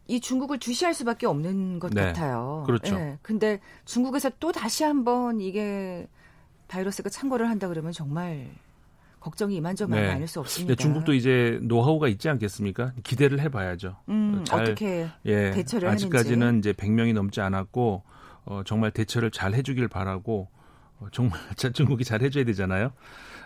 이 0.07 0.18
중국을 0.18 0.59
주시할 0.59 0.94
수밖에 0.94 1.27
없는 1.27 1.79
것 1.79 1.92
네, 1.92 2.07
같아요. 2.07 2.64
그렇죠. 2.66 2.97
네, 2.97 3.18
근데 3.20 3.61
중국에서 3.85 4.31
또 4.40 4.51
다시 4.51 4.83
한번 4.83 5.40
이게 5.40 6.09
바이러스가 6.68 7.11
창궐을 7.11 7.49
한다 7.49 7.68
그러면 7.68 7.92
정말 7.92 8.49
걱정이 9.20 9.57
이만저만 9.57 10.01
네. 10.01 10.11
아닐 10.11 10.27
수 10.27 10.40
없습니다. 10.40 10.75
중국도 10.75 11.12
이제 11.12 11.59
노하우가 11.62 12.09
있지 12.09 12.31
않겠습니까? 12.31 12.92
기대를 13.03 13.40
해봐야죠. 13.40 13.97
음, 14.09 14.42
잘, 14.47 14.62
어떻게 14.62 15.07
예, 15.27 15.51
대처를 15.51 15.88
아직까지는 15.88 16.47
하는지. 16.47 16.70
이제 16.70 16.73
100명이 16.73 17.12
넘지 17.12 17.42
않았고 17.42 18.03
어, 18.47 18.62
정말 18.64 18.90
대처를 18.90 19.31
잘 19.31 19.55
해주길 19.55 19.88
바라고 19.88 20.49
어, 20.53 20.54
정말 21.12 21.38
중국이 21.74 22.04
잘 22.04 22.22
해줘야 22.22 22.44
되잖아요. 22.44 22.92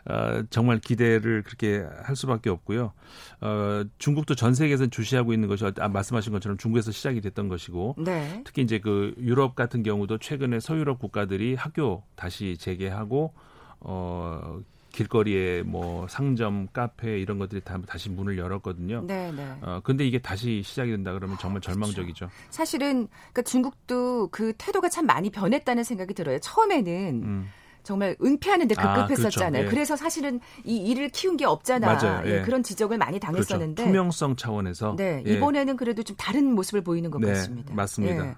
어, 0.07 0.43
정말 0.51 0.79
기대를 0.79 1.43
그렇게 1.43 1.85
할 2.03 2.17
수밖에 2.17 2.51
없고요. 2.51 2.93
어, 3.41 3.85
중국도 3.99 4.35
전 4.35 4.55
세계에서 4.55 4.87
주시하고 4.87 5.33
있는 5.33 5.49
것이 5.49 5.65
아, 5.79 5.89
말씀하신 5.89 6.33
것처럼 6.33 6.57
중국에서 6.57 6.93
시작이 6.93 7.21
됐던 7.21 7.49
것이고 7.49 7.97
네. 7.99 8.43
특히 8.45 8.63
이제 8.63 8.79
그 8.79 9.15
유럽 9.19 9.55
같은 9.55 9.83
경우도 9.83 10.19
최근에 10.19 10.61
서유럽 10.61 10.99
국가들이 10.99 11.55
학교 11.55 12.05
다시 12.17 12.57
재개하고 12.59 13.35
어 13.81 14.61
길거리에 14.93 15.63
뭐 15.63 16.07
상점, 16.09 16.69
카페 16.73 17.21
이런 17.21 17.39
것들이 17.39 17.61
다 17.61 17.79
다시 17.87 18.09
문을 18.11 18.39
열었거든요. 18.39 19.03
네, 19.07 19.31
네. 19.33 19.55
어 19.63 19.81
근데 19.85 20.07
이게 20.07 20.19
다시 20.19 20.63
시작이 20.65 20.91
된다 20.91 21.13
그러면 21.13 21.37
정말 21.39 21.61
그렇죠. 21.61 21.73
절망적이죠. 21.73 22.27
그렇죠. 22.27 22.35
사실은 22.51 23.09
그러니까 23.33 23.43
중국도 23.43 24.29
그 24.29 24.53
태도가 24.57 24.89
참 24.89 25.07
많이 25.07 25.31
변했다는 25.31 25.85
생각이 25.85 26.15
들어요. 26.15 26.39
처음에는 26.41 27.23
음. 27.23 27.49
정말 27.83 28.17
은폐하는 28.23 28.69
데 28.69 28.75
급급했었잖아요. 28.75 29.47
아, 29.47 29.51
그렇죠. 29.51 29.67
예. 29.67 29.71
그래서 29.71 29.97
사실은 29.97 30.41
이 30.65 30.77
일을 30.77 31.09
키운 31.09 31.37
게 31.37 31.47
없잖아. 31.47 32.23
예. 32.27 32.39
예. 32.39 32.43
그런 32.43 32.63
지적을 32.63 32.99
많이 32.99 33.19
당했었는데 33.19 33.83
그렇죠. 33.83 33.91
투명성 33.91 34.37
차원에서 34.37 34.97
네, 34.97 35.23
예. 35.27 35.35
이번에는 35.35 35.77
그래도 35.77 36.03
좀 36.03 36.17
다른 36.17 36.55
모습을 36.55 36.83
보이는 36.83 37.11
것 37.11 37.19
네, 37.21 37.29
같습니다. 37.29 37.75
맞습니다. 37.75 38.27
예. 38.27 38.37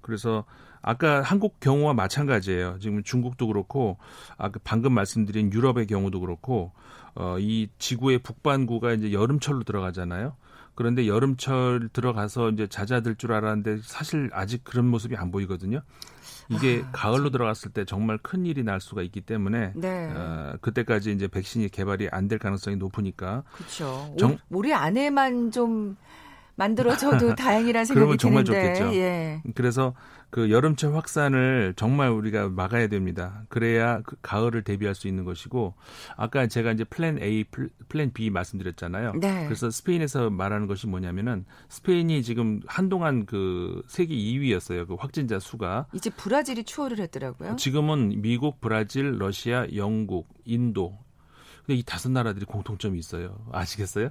그래서 0.00 0.44
아까 0.82 1.22
한국 1.22 1.60
경우와 1.60 1.94
마찬가지예요. 1.94 2.78
지금 2.80 3.02
중국도 3.02 3.46
그렇고 3.48 3.98
아까 4.38 4.60
방금 4.64 4.92
말씀드린 4.92 5.52
유럽의 5.52 5.86
경우도 5.86 6.20
그렇고 6.20 6.72
어, 7.14 7.36
이 7.38 7.68
지구의 7.78 8.18
북반구가 8.20 8.92
이제 8.92 9.12
여름철로 9.12 9.64
들어가잖아요. 9.64 10.36
그런데 10.74 11.06
여름철 11.06 11.88
들어가서 11.92 12.50
이제 12.50 12.66
잦아들 12.66 13.14
줄 13.16 13.32
알았는데 13.32 13.78
사실 13.82 14.28
아직 14.34 14.62
그런 14.62 14.86
모습이 14.86 15.16
안 15.16 15.30
보이거든요. 15.30 15.80
이게 16.50 16.82
아, 16.86 16.90
가을로 16.92 17.30
들어갔을 17.30 17.72
때 17.72 17.84
정말 17.84 18.18
큰 18.18 18.46
일이 18.46 18.62
날 18.62 18.80
수가 18.80 19.02
있기 19.02 19.22
때문에 19.22 19.72
네. 19.74 20.12
어, 20.14 20.56
그때까지 20.60 21.10
이제 21.12 21.26
백신이 21.26 21.70
개발이 21.70 22.08
안 22.12 22.28
될 22.28 22.38
가능성이 22.38 22.76
높으니까 22.76 23.42
그렇죠. 23.54 24.14
정, 24.18 24.36
올해 24.50 24.72
안에만 24.72 25.50
좀 25.50 25.96
만들어져도 26.56 27.34
다행이라는 27.36 27.84
생각이 27.84 28.16
정말 28.18 28.44
드는데. 28.44 28.74
좋겠죠. 28.74 28.96
예. 28.96 29.42
그래서 29.54 29.94
그 30.30 30.50
여름철 30.50 30.94
확산을 30.94 31.74
정말 31.76 32.10
우리가 32.10 32.48
막아야 32.48 32.88
됩니다. 32.88 33.44
그래야 33.48 34.00
그 34.02 34.16
가을을 34.22 34.64
대비할 34.64 34.94
수 34.94 35.06
있는 35.06 35.24
것이고 35.24 35.74
아까 36.16 36.46
제가 36.46 36.72
이제 36.72 36.84
플랜 36.84 37.22
A, 37.22 37.44
플랜 37.88 38.12
B 38.12 38.30
말씀드렸잖아요. 38.30 39.12
네. 39.20 39.44
그래서 39.44 39.70
스페인에서 39.70 40.30
말하는 40.30 40.66
것이 40.66 40.86
뭐냐면은 40.88 41.44
스페인이 41.68 42.22
지금 42.22 42.60
한동안 42.66 43.24
그 43.24 43.82
세계 43.86 44.14
2위였어요. 44.14 44.88
그 44.88 44.94
확진자 44.94 45.38
수가. 45.38 45.86
이제 45.92 46.10
브라질이 46.10 46.64
추월을 46.64 46.98
했더라고요. 47.00 47.56
지금은 47.56 48.20
미국, 48.20 48.60
브라질, 48.60 49.18
러시아, 49.18 49.66
영국, 49.74 50.28
인도. 50.44 50.98
근데 51.64 51.78
이 51.78 51.82
다섯 51.82 52.10
나라들이 52.10 52.44
공통점이 52.46 52.98
있어요. 52.98 53.38
아시겠어요? 53.52 54.10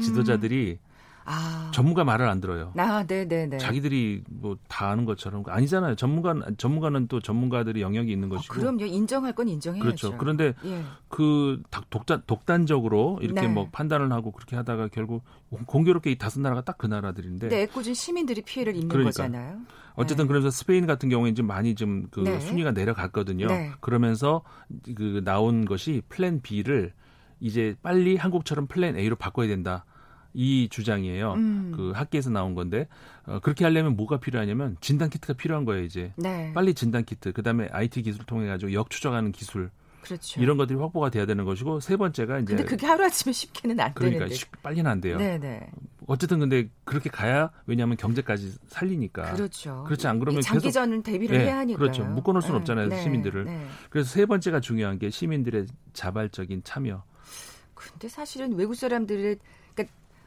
지도자들이 0.00 0.78
음. 0.80 0.91
아. 1.24 1.70
전문가 1.74 2.04
말을 2.04 2.28
안 2.28 2.40
들어요. 2.40 2.72
아, 2.76 3.04
네, 3.06 3.26
네, 3.26 3.46
네. 3.46 3.58
자기들이 3.58 4.24
뭐 4.30 4.56
다 4.68 4.88
아는 4.88 5.04
것처럼 5.04 5.42
아니잖아요. 5.46 5.96
전문가 5.96 6.34
전문가는 6.56 7.06
또 7.08 7.20
전문가들이 7.20 7.82
영역이 7.82 8.10
있는 8.10 8.28
아, 8.32 8.36
것이고. 8.36 8.54
아, 8.54 8.56
그럼요. 8.56 8.84
인정할 8.86 9.34
건 9.34 9.48
인정해야죠. 9.48 9.84
그렇죠. 9.84 10.16
그런데 10.18 10.54
예. 10.64 10.82
그 11.08 11.62
독단 11.90 12.22
독단적으로 12.26 13.18
이렇게 13.22 13.42
네. 13.42 13.48
뭐 13.48 13.68
판단을 13.70 14.10
하고 14.12 14.32
그렇게 14.32 14.56
하다가 14.56 14.88
결국 14.88 15.24
공교롭게 15.66 16.10
이 16.10 16.18
다섯 16.18 16.40
나라가 16.40 16.62
딱 16.62 16.78
그 16.78 16.86
나라들인데. 16.86 17.48
네, 17.48 17.62
애꿎은 17.62 17.94
시민들이 17.94 18.42
피해를 18.42 18.74
입는 18.74 18.88
그러니까. 18.88 19.10
거잖아요. 19.10 19.58
어쨌든 19.94 20.24
네. 20.24 20.28
그래서 20.28 20.50
스페인 20.50 20.86
같은 20.86 21.08
경우에 21.10 21.34
좀 21.34 21.46
많이 21.46 21.74
좀그 21.74 22.20
네. 22.20 22.40
순위가 22.40 22.72
내려갔거든요. 22.72 23.46
네. 23.46 23.70
그러면서 23.80 24.42
그 24.96 25.20
나온 25.24 25.64
것이 25.64 26.02
플랜 26.08 26.40
B를 26.40 26.92
이제 27.40 27.76
빨리 27.82 28.16
한국처럼 28.16 28.66
플랜 28.66 28.96
A로 28.96 29.16
바꿔야 29.16 29.46
된다. 29.48 29.84
이 30.34 30.68
주장이에요. 30.70 31.34
음. 31.34 31.72
그 31.74 31.92
학계에서 31.92 32.30
나온 32.30 32.54
건데 32.54 32.88
어, 33.26 33.38
그렇게 33.40 33.64
하려면 33.64 33.96
뭐가 33.96 34.18
필요하냐면 34.18 34.76
진단 34.80 35.10
키트가 35.10 35.34
필요한 35.34 35.64
거예요 35.64 35.84
이제. 35.84 36.12
네. 36.16 36.52
빨리 36.54 36.74
진단 36.74 37.04
키트, 37.04 37.32
그다음에 37.32 37.68
IT 37.70 38.02
기술을 38.02 38.26
통해 38.26 38.46
가지고 38.46 38.72
역 38.72 38.90
추적하는 38.90 39.32
기술. 39.32 39.70
그렇죠. 40.02 40.40
이런 40.42 40.56
것들이 40.56 40.76
확보가 40.78 41.10
돼야 41.10 41.26
되는 41.26 41.44
것이고 41.44 41.78
세 41.78 41.96
번째가 41.96 42.40
이제. 42.40 42.56
근데 42.56 42.64
그게 42.64 42.86
하루 42.86 43.04
아침에 43.04 43.32
쉽게는 43.32 43.78
안 43.78 43.94
그러니까 43.94 44.18
되는데. 44.20 44.34
쉽게 44.34 44.58
빨리는 44.60 44.90
안 44.90 45.00
돼요. 45.00 45.16
네네. 45.16 45.70
어쨌든 46.08 46.40
근데 46.40 46.68
그렇게 46.84 47.08
가야 47.08 47.50
왜냐하면 47.66 47.96
경제까지 47.96 48.52
살리니까. 48.66 49.32
그렇죠. 49.34 49.84
그렇지 49.84 50.08
안 50.08 50.18
그러면 50.18 50.42
장기전 50.42 51.04
대비를 51.04 51.38
네, 51.38 51.44
해야 51.44 51.58
하니까. 51.58 51.78
그렇죠. 51.78 52.04
묶어놓을 52.04 52.42
수는 52.42 52.56
네, 52.56 52.60
없잖아요 52.60 52.88
네, 52.88 53.02
시민들을. 53.02 53.44
네. 53.44 53.66
그래서 53.90 54.10
세 54.10 54.26
번째가 54.26 54.58
중요한 54.58 54.98
게 54.98 55.08
시민들의 55.08 55.66
자발적인 55.92 56.62
참여. 56.64 57.04
근데 57.74 58.08
사실은 58.08 58.54
외국 58.54 58.74
사람들의 58.74 59.36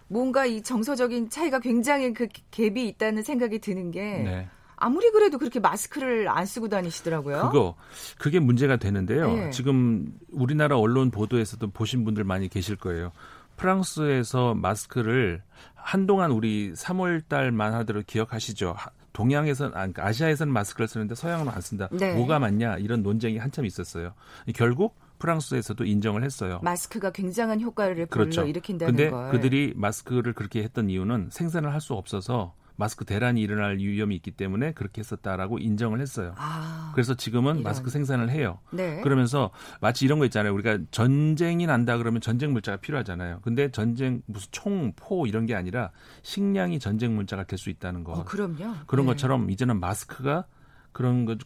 뭔가 0.07 0.45
이 0.45 0.61
정서적인 0.61 1.29
차이가 1.29 1.59
굉장히 1.59 2.13
그 2.13 2.27
갭이 2.51 2.77
있다는 2.77 3.23
생각이 3.23 3.59
드는 3.59 3.91
게 3.91 4.01
네. 4.01 4.49
아무리 4.75 5.09
그래도 5.11 5.37
그렇게 5.37 5.59
마스크를 5.59 6.27
안 6.27 6.45
쓰고 6.45 6.69
다니시더라고요. 6.69 7.49
그거 7.49 7.75
그게 8.17 8.39
문제가 8.39 8.75
되는데요. 8.77 9.33
네. 9.33 9.49
지금 9.51 10.13
우리나라 10.31 10.77
언론 10.77 11.11
보도에서도 11.11 11.71
보신 11.71 12.03
분들 12.03 12.23
많이 12.23 12.49
계실 12.49 12.75
거예요. 12.75 13.11
프랑스에서 13.57 14.53
마스크를 14.53 15.41
한동안 15.75 16.31
우리 16.31 16.73
3월 16.73 17.27
달만 17.27 17.73
하더라도 17.73 18.03
기억하시죠? 18.05 18.75
동양에서는 19.13 19.71
그러니까 19.71 20.05
아시아에서는 20.05 20.51
마스크를 20.51 20.89
쓰는데 20.89 21.15
서양은 21.15 21.47
안 21.47 21.61
쓴다. 21.61 21.87
네. 21.91 22.13
뭐가 22.13 22.39
맞냐 22.39 22.77
이런 22.77 23.01
논쟁이 23.01 23.37
한참 23.37 23.65
있었어요. 23.65 24.13
결국 24.53 24.97
프랑스에서도 25.19 25.83
인정을 25.85 26.23
했어요. 26.23 26.59
마스크가 26.63 27.11
굉장한 27.11 27.61
효과를 27.61 28.05
그렇죠. 28.07 28.43
일으킨다는 28.45 28.95
근데 28.95 29.09
걸. 29.09 29.31
그들이 29.31 29.73
마스크를 29.75 30.33
그렇게 30.33 30.63
했던 30.63 30.89
이유는 30.89 31.29
생산을 31.31 31.71
할 31.73 31.81
수 31.81 31.93
없어서 31.93 32.55
마스크 32.77 33.05
대란이 33.05 33.41
일어날 33.41 33.77
위험이 33.77 34.15
있기 34.17 34.31
때문에 34.31 34.73
그렇게 34.73 34.99
했었다라고 34.99 35.59
인정을 35.59 36.01
했어요. 36.01 36.33
아, 36.37 36.91
그래서 36.93 37.13
지금은 37.13 37.53
이런. 37.59 37.63
마스크 37.63 37.89
생산을 37.89 38.29
해요. 38.31 38.59
네. 38.71 38.99
그러면서 39.01 39.51
마치 39.79 40.03
이런 40.03 40.19
거 40.19 40.25
있잖아요. 40.25 40.53
우리가 40.53 40.79
전쟁이 40.91 41.67
난다 41.67 41.97
그러면 41.97 42.19
전쟁 42.19 42.51
물자가 42.51 42.77
필요하잖아요. 42.77 43.39
근데 43.43 43.71
전쟁 43.71 44.21
무슨 44.25 44.47
총, 44.51 44.91
포 44.97 45.25
이런 45.25 45.45
게 45.45 45.55
아니라 45.55 45.91
식량이 46.23 46.79
전쟁 46.79 47.15
물자가 47.15 47.43
될 47.45 47.57
수 47.57 47.69
있다는 47.69 48.03
거. 48.03 48.11
어, 48.13 48.23
그럼요. 48.25 48.73
그런 48.87 49.05
네. 49.05 49.11
것처럼 49.13 49.49
이제는 49.51 49.79
마스크가 49.79 50.45
그런 50.91 51.23
것 51.25 51.37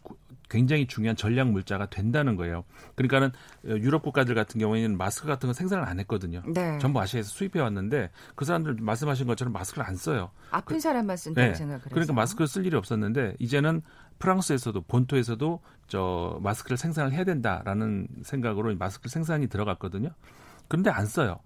굉장히 0.50 0.88
중요한 0.88 1.16
전략 1.16 1.50
물자가 1.50 1.86
된다는 1.90 2.36
거예요. 2.36 2.64
그러니까는 2.96 3.32
유럽 3.66 4.02
국가들 4.02 4.36
같은 4.36 4.60
경우에는 4.60 4.98
마스크 4.98 5.28
같은 5.28 5.48
거 5.48 5.54
생산을 5.54 5.88
안 5.88 6.00
했거든요. 6.00 6.42
네. 6.48 6.78
전부 6.80 7.00
아시아에서 7.00 7.30
수입해 7.30 7.60
왔는데 7.60 8.10
그 8.36 8.46
사람들 8.46 8.78
말씀하신 8.80 9.28
것처럼 9.28 9.54
마스크를 9.54 9.86
안 9.86 9.96
써요. 9.96 10.32
아픈 10.52 10.78
그, 10.78 10.80
사람만 10.80 11.16
쓴다고 11.16 11.48
네. 11.48 11.54
생각을 11.54 11.80
해서. 11.80 11.90
그러니까 11.92 12.14
마스크를 12.14 12.48
쓸 12.48 12.66
일이 12.66 12.76
없었는데 12.76 13.36
이제는 13.40 13.82
프랑스에서도 14.18 14.82
본토에서도 14.82 15.62
저 15.88 16.40
마스크를 16.42 16.78
생산을 16.78 17.14
해야 17.14 17.24
된다라는 17.24 18.08
생각으로 18.24 18.76
마스크 18.76 19.08
생산이 19.08 19.48
들어갔거든요. 19.48 20.10
그런데 20.68 20.90
안 20.90 21.06
써요. 21.06 21.40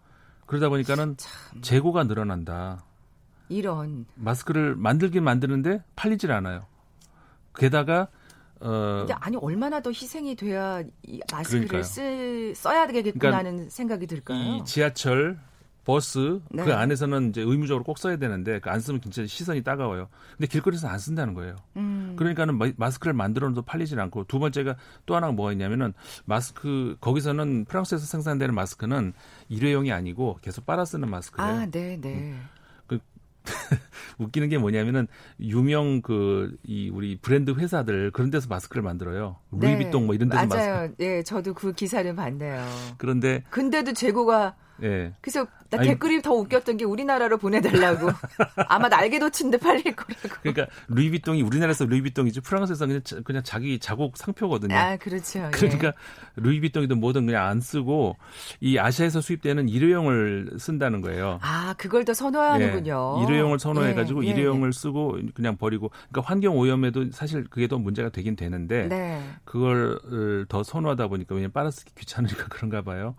그러다 0.46 0.70
보니까는 0.70 1.16
참. 1.18 1.62
재고가 1.62 2.06
늘어난다. 2.06 2.84
이런 3.50 4.06
마스크를 4.16 4.76
만들긴 4.76 5.24
만드는데 5.24 5.84
팔리질 5.96 6.32
않아요. 6.32 6.66
게다가 7.56 8.08
어. 8.64 9.00
근데 9.00 9.14
아니 9.20 9.36
얼마나 9.38 9.82
더 9.82 9.90
희생이 9.90 10.36
돼야 10.36 10.82
이 11.04 11.20
마스크를 11.32 11.84
쓰, 11.84 12.54
써야 12.56 12.88
되겠구나는 12.88 13.52
그러니까 13.52 13.70
생각이 13.70 14.08
들까요? 14.08 14.40
이 14.40 14.66
지하철 14.66 15.38
버스 15.86 16.40
네. 16.50 16.64
그 16.64 16.74
안에서는 16.74 17.30
이제 17.30 17.42
의무적으로 17.42 17.84
꼭 17.84 17.98
써야 17.98 18.16
되는데 18.16 18.60
그안 18.60 18.80
쓰면 18.80 19.02
진짜 19.02 19.26
시선이 19.26 19.64
따가워요. 19.64 20.08
근데 20.38 20.48
길거리에서 20.48 20.88
안 20.88 20.98
쓴다는 20.98 21.34
거예요. 21.34 21.58
음. 21.76 22.16
그러니까는 22.18 22.58
마스크를 22.78 23.14
만들어도 23.14 23.62
팔리질 23.64 24.00
않고 24.00 24.26
두 24.26 24.40
번째가 24.40 24.78
또 25.06 25.16
하나가 25.16 25.34
뭐가 25.34 25.52
있냐면은 25.52 25.94
마스크 26.24 26.96
거기서는 27.02 27.66
프랑스에서 27.66 28.06
생산되는 28.06 28.56
마스크는 28.56 29.14
일회용이 29.50 29.92
아니고 29.92 30.40
계속 30.42 30.66
빨아 30.66 30.86
쓰는 30.86 31.10
마스크예요. 31.10 31.52
아, 31.52 31.66
네, 31.66 31.98
네. 32.00 32.14
음. 32.14 32.48
웃기는 34.20 34.50
게 34.50 34.58
뭐냐면은 34.58 35.08
유명 35.40 36.02
그 36.02 36.56
이 36.66 36.90
우리 36.90 37.18
브랜드 37.18 37.52
회사들 37.52 38.12
그런 38.12 38.30
데서 38.30 38.48
마스크를 38.48 38.84
만들어요. 38.84 39.38
네. 39.52 39.68
루이비통 39.68 40.06
뭐 40.06 40.16
이런 40.16 40.30
데서 40.30 40.46
맞아요. 40.46 40.76
마스크. 40.76 40.96
예, 41.04 41.24
저도 41.24 41.54
그 41.54 41.74
기사를 41.74 42.14
봤네요. 42.16 42.66
그런데 42.98 43.44
근데도 43.50 43.94
재고가 43.94 44.56
예. 44.84 45.14
그래서 45.22 45.48
나 45.70 45.82
댓글이 45.82 46.22
더 46.22 46.34
웃겼던 46.34 46.78
게 46.78 46.86
우리나라로 46.86 47.38
보내달라고. 47.38 48.10
아마 48.68 48.90
날개도 48.90 49.30
친데 49.30 49.58
팔릴 49.58 49.96
거라고. 49.96 50.42
그러니까 50.42 50.68
루이비통이 50.90 51.42
우리나라에서 51.42 51.86
루이비통이지 51.86 52.42
프랑스에서 52.42 52.86
그냥 52.86 53.02
그냥 53.24 53.44
자기 53.44 53.80
자국 53.80 54.18
상표거든요. 54.18 54.76
아 54.76 54.98
그렇죠. 54.98 55.50
그러니까 55.54 55.88
예. 55.88 55.94
루이비통이든 56.36 57.00
뭐든 57.00 57.26
그냥 57.26 57.48
안 57.48 57.62
쓰고 57.62 58.18
이 58.60 58.78
아시아에서 58.78 59.22
수입되는 59.22 59.70
일회용을 59.70 60.58
쓴다는 60.60 61.02
거예요. 61.02 61.40
아 61.42 61.74
그걸 61.78 62.04
더 62.04 62.14
선호하는군요. 62.14 63.18
예. 63.20 63.24
일회용을 63.24 63.58
선호해가지고 63.58 64.26
예. 64.26 64.28
예. 64.28 64.32
일회용을 64.32 64.74
쓰고 64.74 65.18
그냥 65.34 65.56
버리고. 65.56 65.92
그러니까 66.12 66.30
환경 66.30 66.58
오염에도 66.58 67.12
사실 67.12 67.46
그게 67.50 67.68
더 67.68 67.78
문제가 67.78 68.10
되긴 68.10 68.36
되는데 68.36 68.88
네. 68.90 69.24
그걸 69.46 70.46
더 70.50 70.62
선호하다 70.62 71.08
보니까 71.08 71.36
왜냐면 71.36 71.54
빨아쓰기 71.54 71.94
귀찮으니까 71.96 72.48
그런가 72.52 72.82
봐요. 72.82 73.16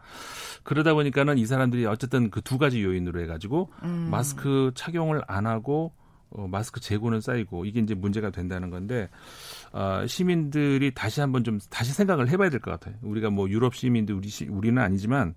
그러다 0.63 0.93
보니까는 0.93 1.39
이사 1.39 1.54
람들이 1.59 1.87
어쨌든 1.87 2.31
그 2.31 2.41
두 2.41 2.59
가지 2.59 2.83
요인으로 2.83 3.21
해가지고 3.23 3.71
음. 3.83 4.09
마스크 4.11 4.73
착용을 4.75 5.23
안 5.27 5.47
하고 5.47 5.93
어, 6.31 6.47
마스크 6.49 6.81
재고는 6.81 7.21
쌓이고 7.21 7.65
이게 7.65 7.81
이제 7.81 7.95
문제가 7.95 8.31
된다는 8.31 8.69
건데 8.71 9.09
어, 9.73 10.05
시민들이 10.07 10.93
다시 10.95 11.21
한번 11.21 11.45
좀 11.45 11.59
다시 11.71 11.93
생각을 11.93 12.29
해봐야 12.29 12.51
될 12.51 12.61
것 12.61 12.71
같아요. 12.73 12.95
우리가 13.03 13.31
뭐 13.31 13.49
유럽 13.49 13.75
시민들 13.75 14.15
우리 14.15 14.29
시, 14.29 14.47
우리는 14.47 14.81
아니지만 14.83 15.35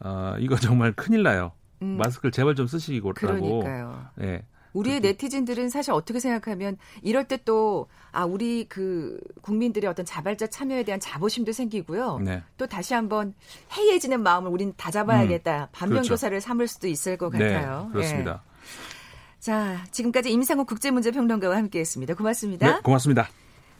어, 0.00 0.34
이거 0.38 0.56
정말 0.56 0.92
큰일 0.92 1.22
나요. 1.22 1.52
음. 1.82 1.96
마스크를 1.96 2.30
제발 2.32 2.54
좀 2.54 2.66
쓰시고 2.66 3.12
그러니까요. 3.14 4.06
예. 4.22 4.42
우리의 4.72 5.00
네티즌들은 5.00 5.68
사실 5.70 5.92
어떻게 5.92 6.20
생각하면 6.20 6.76
이럴 7.02 7.24
때 7.24 7.38
또 7.38 7.88
아 8.12 8.24
우리 8.24 8.66
그 8.68 9.20
국민들의 9.42 9.88
어떤 9.88 10.04
자발적 10.04 10.50
참여에 10.50 10.82
대한 10.82 10.98
자부심도 11.00 11.52
생기고요. 11.52 12.18
네. 12.18 12.42
또 12.56 12.66
다시 12.66 12.94
한번 12.94 13.34
해이해지는 13.76 14.22
마음을 14.22 14.50
우린 14.50 14.72
다잡아야겠다. 14.76 15.64
음, 15.64 15.66
반면교사를 15.72 16.36
그렇죠. 16.36 16.46
삼을 16.46 16.68
수도 16.68 16.88
있을 16.88 17.16
것 17.16 17.30
네, 17.32 17.38
같아요. 17.52 17.84
네, 17.86 17.92
그렇습니다. 17.92 18.42
네. 18.44 19.40
자, 19.40 19.84
지금까지 19.92 20.32
임상호 20.32 20.64
국제문제평론가와 20.64 21.56
함께했습니다. 21.56 22.14
고맙습니다. 22.14 22.66
네, 22.74 22.80
고맙습니다. 22.82 23.28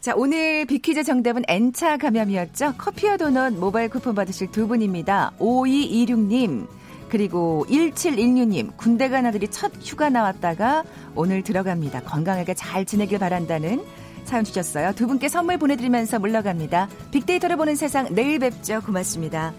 자, 0.01 0.14
오늘 0.14 0.66
비퀴즈 0.66 1.03
정답은 1.03 1.42
N차 1.48 1.96
감염이었죠. 1.96 2.74
커피와 2.79 3.16
도넛 3.16 3.55
모바일 3.55 3.88
쿠폰 3.88 4.14
받으실 4.14 4.51
두 4.53 4.68
분입니다. 4.68 5.33
5226님. 5.40 6.68
그리고 7.09 7.64
1716님, 7.68 8.77
군대 8.77 9.09
간 9.09 9.27
아들이 9.27 9.49
첫 9.49 9.73
휴가 9.83 10.09
나왔다가 10.09 10.85
오늘 11.14 11.42
들어갑니다. 11.42 12.03
건강하게 12.03 12.55
잘 12.55 12.85
지내길 12.85 13.18
바란다는 13.18 13.85
사연 14.25 14.44
주셨어요. 14.44 14.92
두 14.94 15.07
분께 15.07 15.29
선물 15.29 15.57
보내드리면서 15.57 16.18
물러갑니다. 16.18 16.88
빅데이터를 17.11 17.57
보는 17.57 17.77
세상 17.77 18.14
내일 18.14 18.38
뵙죠. 18.38 18.81
고맙습니다. 18.83 19.53